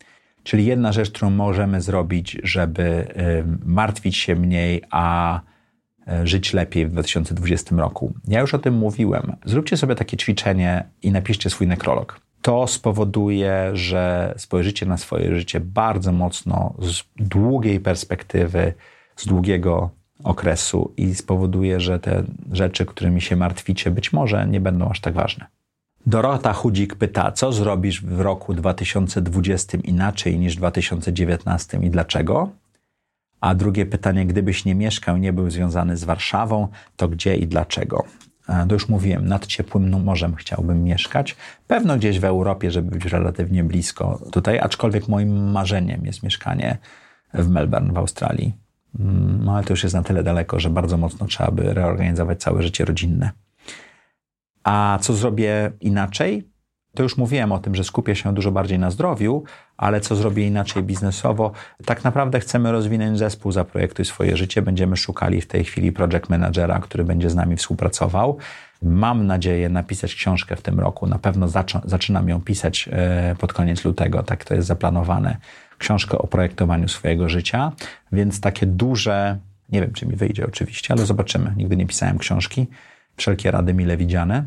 Czyli 0.42 0.66
jedna 0.66 0.92
rzecz, 0.92 1.10
którą 1.10 1.30
możemy 1.30 1.80
zrobić, 1.80 2.36
żeby 2.42 3.14
martwić 3.64 4.16
się 4.16 4.36
mniej, 4.36 4.82
a 4.90 5.40
e, 6.08 6.26
żyć 6.26 6.52
lepiej 6.52 6.86
w 6.86 6.90
2020 6.90 7.76
roku. 7.76 8.14
Ja 8.28 8.40
już 8.40 8.54
o 8.54 8.58
tym 8.58 8.74
mówiłem. 8.74 9.36
Zróbcie 9.44 9.76
sobie 9.76 9.94
takie 9.94 10.16
ćwiczenie 10.16 10.84
i 11.02 11.12
napiszcie 11.12 11.50
swój 11.50 11.66
nekrolog. 11.66 12.20
To 12.42 12.66
spowoduje, 12.66 13.70
że 13.72 14.34
spojrzycie 14.36 14.86
na 14.86 14.96
swoje 14.96 15.34
życie 15.34 15.60
bardzo 15.60 16.12
mocno 16.12 16.74
z 16.78 17.04
długiej 17.16 17.80
perspektywy, 17.80 18.74
z 19.16 19.26
długiego 19.26 19.97
okresu 20.24 20.92
i 20.96 21.14
spowoduje, 21.14 21.80
że 21.80 22.00
te 22.00 22.22
rzeczy, 22.52 22.86
którymi 22.86 23.20
się 23.20 23.36
martwicie, 23.36 23.90
być 23.90 24.12
może 24.12 24.46
nie 24.46 24.60
będą 24.60 24.88
aż 24.88 25.00
tak 25.00 25.14
ważne. 25.14 25.46
Dorota 26.06 26.52
Chudzik 26.52 26.94
pyta, 26.94 27.32
co 27.32 27.52
zrobisz 27.52 28.02
w 28.02 28.20
roku 28.20 28.54
2020 28.54 29.78
inaczej 29.84 30.38
niż 30.38 30.54
w 30.54 30.58
2019 30.58 31.78
i 31.82 31.90
dlaczego? 31.90 32.50
A 33.40 33.54
drugie 33.54 33.86
pytanie, 33.86 34.26
gdybyś 34.26 34.64
nie 34.64 34.74
mieszkał, 34.74 35.16
nie 35.16 35.32
był 35.32 35.50
związany 35.50 35.96
z 35.96 36.04
Warszawą, 36.04 36.68
to 36.96 37.08
gdzie 37.08 37.36
i 37.36 37.46
dlaczego? 37.46 38.04
To 38.68 38.74
już 38.74 38.88
mówiłem, 38.88 39.28
nad 39.28 39.46
ciepłym 39.46 40.04
morzem 40.04 40.34
chciałbym 40.34 40.84
mieszkać. 40.84 41.36
Pewno 41.66 41.96
gdzieś 41.96 42.20
w 42.20 42.24
Europie, 42.24 42.70
żeby 42.70 42.90
być 42.90 43.04
relatywnie 43.04 43.64
blisko 43.64 44.20
tutaj, 44.32 44.58
aczkolwiek 44.58 45.08
moim 45.08 45.50
marzeniem 45.50 46.06
jest 46.06 46.22
mieszkanie 46.22 46.78
w 47.34 47.48
Melbourne 47.48 47.92
w 47.92 47.98
Australii. 47.98 48.67
Mm, 48.98 49.44
no 49.44 49.54
ale 49.54 49.64
to 49.64 49.72
już 49.72 49.82
jest 49.82 49.94
na 49.94 50.02
tyle 50.02 50.22
daleko, 50.22 50.60
że 50.60 50.70
bardzo 50.70 50.96
mocno 50.96 51.26
trzeba 51.26 51.50
by 51.50 51.74
reorganizować 51.74 52.40
całe 52.40 52.62
życie 52.62 52.84
rodzinne. 52.84 53.30
A 54.64 54.98
co 55.00 55.14
zrobię 55.14 55.72
inaczej? 55.80 56.48
To 56.94 57.02
już 57.02 57.16
mówiłem 57.16 57.52
o 57.52 57.58
tym, 57.58 57.74
że 57.74 57.84
skupię 57.84 58.16
się 58.16 58.34
dużo 58.34 58.52
bardziej 58.52 58.78
na 58.78 58.90
zdrowiu, 58.90 59.42
ale 59.76 60.00
co 60.00 60.16
zrobię 60.16 60.46
inaczej 60.46 60.82
biznesowo? 60.82 61.52
Tak 61.84 62.04
naprawdę 62.04 62.40
chcemy 62.40 62.72
rozwinąć 62.72 63.18
zespół 63.18 63.52
Zaprojektuj 63.52 64.04
swoje 64.04 64.36
życie. 64.36 64.62
Będziemy 64.62 64.96
szukali 64.96 65.40
w 65.40 65.46
tej 65.46 65.64
chwili 65.64 65.92
project 65.92 66.28
managera, 66.28 66.78
który 66.78 67.04
będzie 67.04 67.30
z 67.30 67.34
nami 67.34 67.56
współpracował. 67.56 68.38
Mam 68.82 69.26
nadzieję 69.26 69.68
napisać 69.68 70.14
książkę 70.14 70.56
w 70.56 70.62
tym 70.62 70.80
roku. 70.80 71.06
Na 71.06 71.18
pewno 71.18 71.48
zaczynam 71.84 72.28
ją 72.28 72.40
pisać 72.40 72.88
e, 72.92 73.34
pod 73.38 73.52
koniec 73.52 73.84
lutego, 73.84 74.22
tak 74.22 74.44
to 74.44 74.54
jest 74.54 74.68
zaplanowane 74.68 75.36
książkę 75.78 76.18
o 76.18 76.26
projektowaniu 76.26 76.88
swojego 76.88 77.28
życia, 77.28 77.72
więc 78.12 78.40
takie 78.40 78.66
duże, 78.66 79.38
nie 79.68 79.80
wiem 79.80 79.92
czy 79.92 80.06
mi 80.06 80.16
wyjdzie 80.16 80.46
oczywiście, 80.46 80.94
ale 80.94 81.06
zobaczymy. 81.06 81.52
Nigdy 81.56 81.76
nie 81.76 81.86
pisałem 81.86 82.18
książki. 82.18 82.66
wszelkie 83.16 83.50
rady 83.50 83.74
mile 83.74 83.96
widziane. 83.96 84.44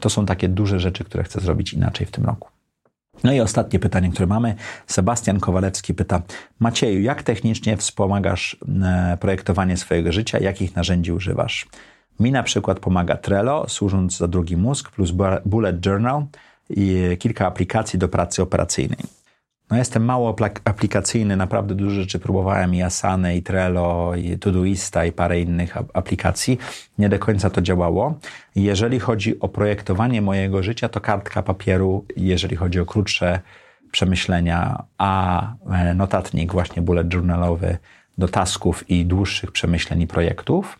To 0.00 0.10
są 0.10 0.26
takie 0.26 0.48
duże 0.48 0.80
rzeczy, 0.80 1.04
które 1.04 1.24
chcę 1.24 1.40
zrobić 1.40 1.72
inaczej 1.72 2.06
w 2.06 2.10
tym 2.10 2.24
roku. 2.24 2.48
No 3.24 3.32
i 3.32 3.40
ostatnie 3.40 3.78
pytanie, 3.78 4.10
które 4.10 4.26
mamy. 4.26 4.54
Sebastian 4.86 5.40
Kowalewski 5.40 5.94
pyta: 5.94 6.22
Macieju, 6.58 7.00
jak 7.00 7.22
technicznie 7.22 7.76
wspomagasz 7.76 8.56
e, 8.82 9.16
projektowanie 9.20 9.76
swojego 9.76 10.12
życia? 10.12 10.38
Jakich 10.38 10.76
narzędzi 10.76 11.12
używasz? 11.12 11.66
Mi 12.20 12.32
na 12.32 12.42
przykład 12.42 12.80
pomaga 12.80 13.16
Trello, 13.16 13.68
służąc 13.68 14.16
za 14.16 14.28
drugi 14.28 14.56
mózg, 14.56 14.90
plus 14.90 15.12
Bullet 15.44 15.86
Journal 15.86 16.26
i 16.70 17.16
kilka 17.18 17.46
aplikacji 17.46 17.98
do 17.98 18.08
pracy 18.08 18.42
operacyjnej. 18.42 19.17
No 19.70 19.76
jestem 19.76 20.04
mało 20.04 20.36
aplikacyjny, 20.64 21.36
naprawdę 21.36 21.74
dużo 21.74 22.00
rzeczy 22.00 22.18
próbowałem 22.18 22.74
i 22.74 22.82
Asana, 22.82 23.32
i 23.32 23.42
Trello, 23.42 24.14
i 24.14 24.38
Todoista, 24.38 25.04
i 25.04 25.12
parę 25.12 25.40
innych 25.40 25.76
aplikacji. 25.76 26.58
Nie 26.98 27.08
do 27.08 27.18
końca 27.18 27.50
to 27.50 27.62
działało. 27.62 28.18
Jeżeli 28.56 29.00
chodzi 29.00 29.40
o 29.40 29.48
projektowanie 29.48 30.22
mojego 30.22 30.62
życia, 30.62 30.88
to 30.88 31.00
kartka 31.00 31.42
papieru, 31.42 32.04
jeżeli 32.16 32.56
chodzi 32.56 32.80
o 32.80 32.86
krótsze 32.86 33.40
przemyślenia, 33.90 34.82
a 34.98 35.42
e, 35.70 35.94
notatnik 35.94 36.52
właśnie 36.52 36.82
bullet 36.82 37.14
journalowy 37.14 37.78
do 38.18 38.28
tasków 38.28 38.90
i 38.90 39.06
dłuższych 39.06 39.52
przemyśleń 39.52 40.00
i 40.00 40.06
projektów. 40.06 40.78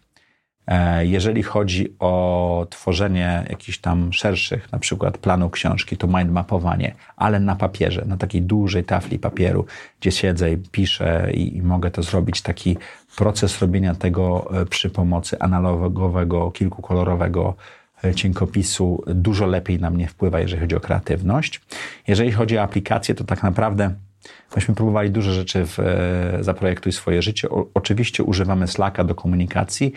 E, 0.68 1.06
jeżeli 1.06 1.42
chodzi 1.42 1.94
o 1.98 2.66
tworzenie 2.70 3.46
jakichś 3.50 3.78
tam 3.78 4.12
szerszych, 4.12 4.72
na 4.72 4.78
przykład 4.78 5.18
planu 5.18 5.50
książki, 5.50 5.96
to 5.96 6.06
mind 6.06 6.30
mapowanie, 6.30 6.94
ale 7.16 7.40
na 7.40 7.56
papierze, 7.56 8.04
na 8.06 8.16
takiej 8.16 8.42
dużej 8.42 8.84
tafli 8.84 9.18
papieru, 9.18 9.66
gdzie 10.00 10.12
siedzę 10.12 10.52
i 10.52 10.56
piszę 10.56 11.28
i, 11.34 11.56
i 11.56 11.62
mogę 11.62 11.90
to 11.90 12.02
zrobić, 12.02 12.42
taki 12.42 12.76
proces 13.16 13.60
robienia 13.60 13.94
tego 13.94 14.50
e, 14.60 14.66
przy 14.66 14.90
pomocy 14.90 15.38
analogowego, 15.38 16.50
kilkukolorowego 16.50 17.54
e, 18.04 18.14
cienkopisu 18.14 19.04
dużo 19.06 19.46
lepiej 19.46 19.80
na 19.80 19.90
mnie 19.90 20.08
wpływa, 20.08 20.40
jeżeli 20.40 20.60
chodzi 20.60 20.76
o 20.76 20.80
kreatywność. 20.80 21.60
Jeżeli 22.06 22.32
chodzi 22.32 22.58
o 22.58 22.62
aplikacje, 22.62 23.14
to 23.14 23.24
tak 23.24 23.42
naprawdę 23.42 23.94
Myśmy 24.56 24.74
próbowali 24.74 25.10
dużo 25.10 25.32
rzeczy 25.32 25.64
w 25.66 25.78
Zaprojektuj 26.40 26.92
swoje 26.92 27.22
życie. 27.22 27.48
O, 27.48 27.66
oczywiście 27.74 28.22
używamy 28.22 28.66
Slacka 28.66 29.04
do 29.04 29.14
komunikacji, 29.14 29.92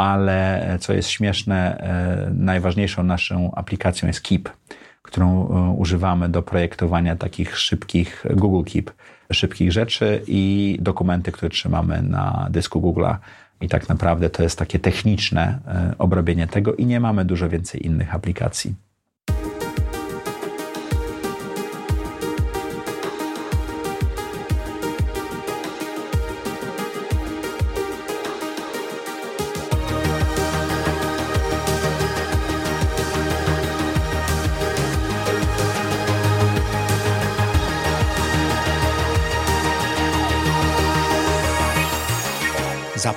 ale 0.00 0.68
e, 0.74 0.78
co 0.78 0.92
jest 0.92 1.08
śmieszne, 1.08 1.78
e, 1.78 2.30
najważniejszą 2.34 3.02
naszą 3.02 3.54
aplikacją 3.54 4.06
jest 4.06 4.20
Keep, 4.20 4.48
którą 5.02 5.48
e, 5.48 5.70
używamy 5.70 6.28
do 6.28 6.42
projektowania 6.42 7.16
takich 7.16 7.58
szybkich 7.58 8.26
Google 8.30 8.72
Keep, 8.72 8.90
szybkich 9.32 9.72
rzeczy 9.72 10.22
i 10.26 10.78
dokumenty, 10.80 11.32
które 11.32 11.50
trzymamy 11.50 12.02
na 12.02 12.48
dysku 12.50 12.80
Google'a. 12.80 13.16
I 13.60 13.68
tak 13.68 13.88
naprawdę 13.88 14.30
to 14.30 14.42
jest 14.42 14.58
takie 14.58 14.78
techniczne 14.78 15.58
obrobienie 15.98 16.46
tego 16.46 16.74
i 16.74 16.86
nie 16.86 17.00
mamy 17.00 17.24
dużo 17.24 17.48
więcej 17.48 17.86
innych 17.86 18.14
aplikacji. 18.14 18.74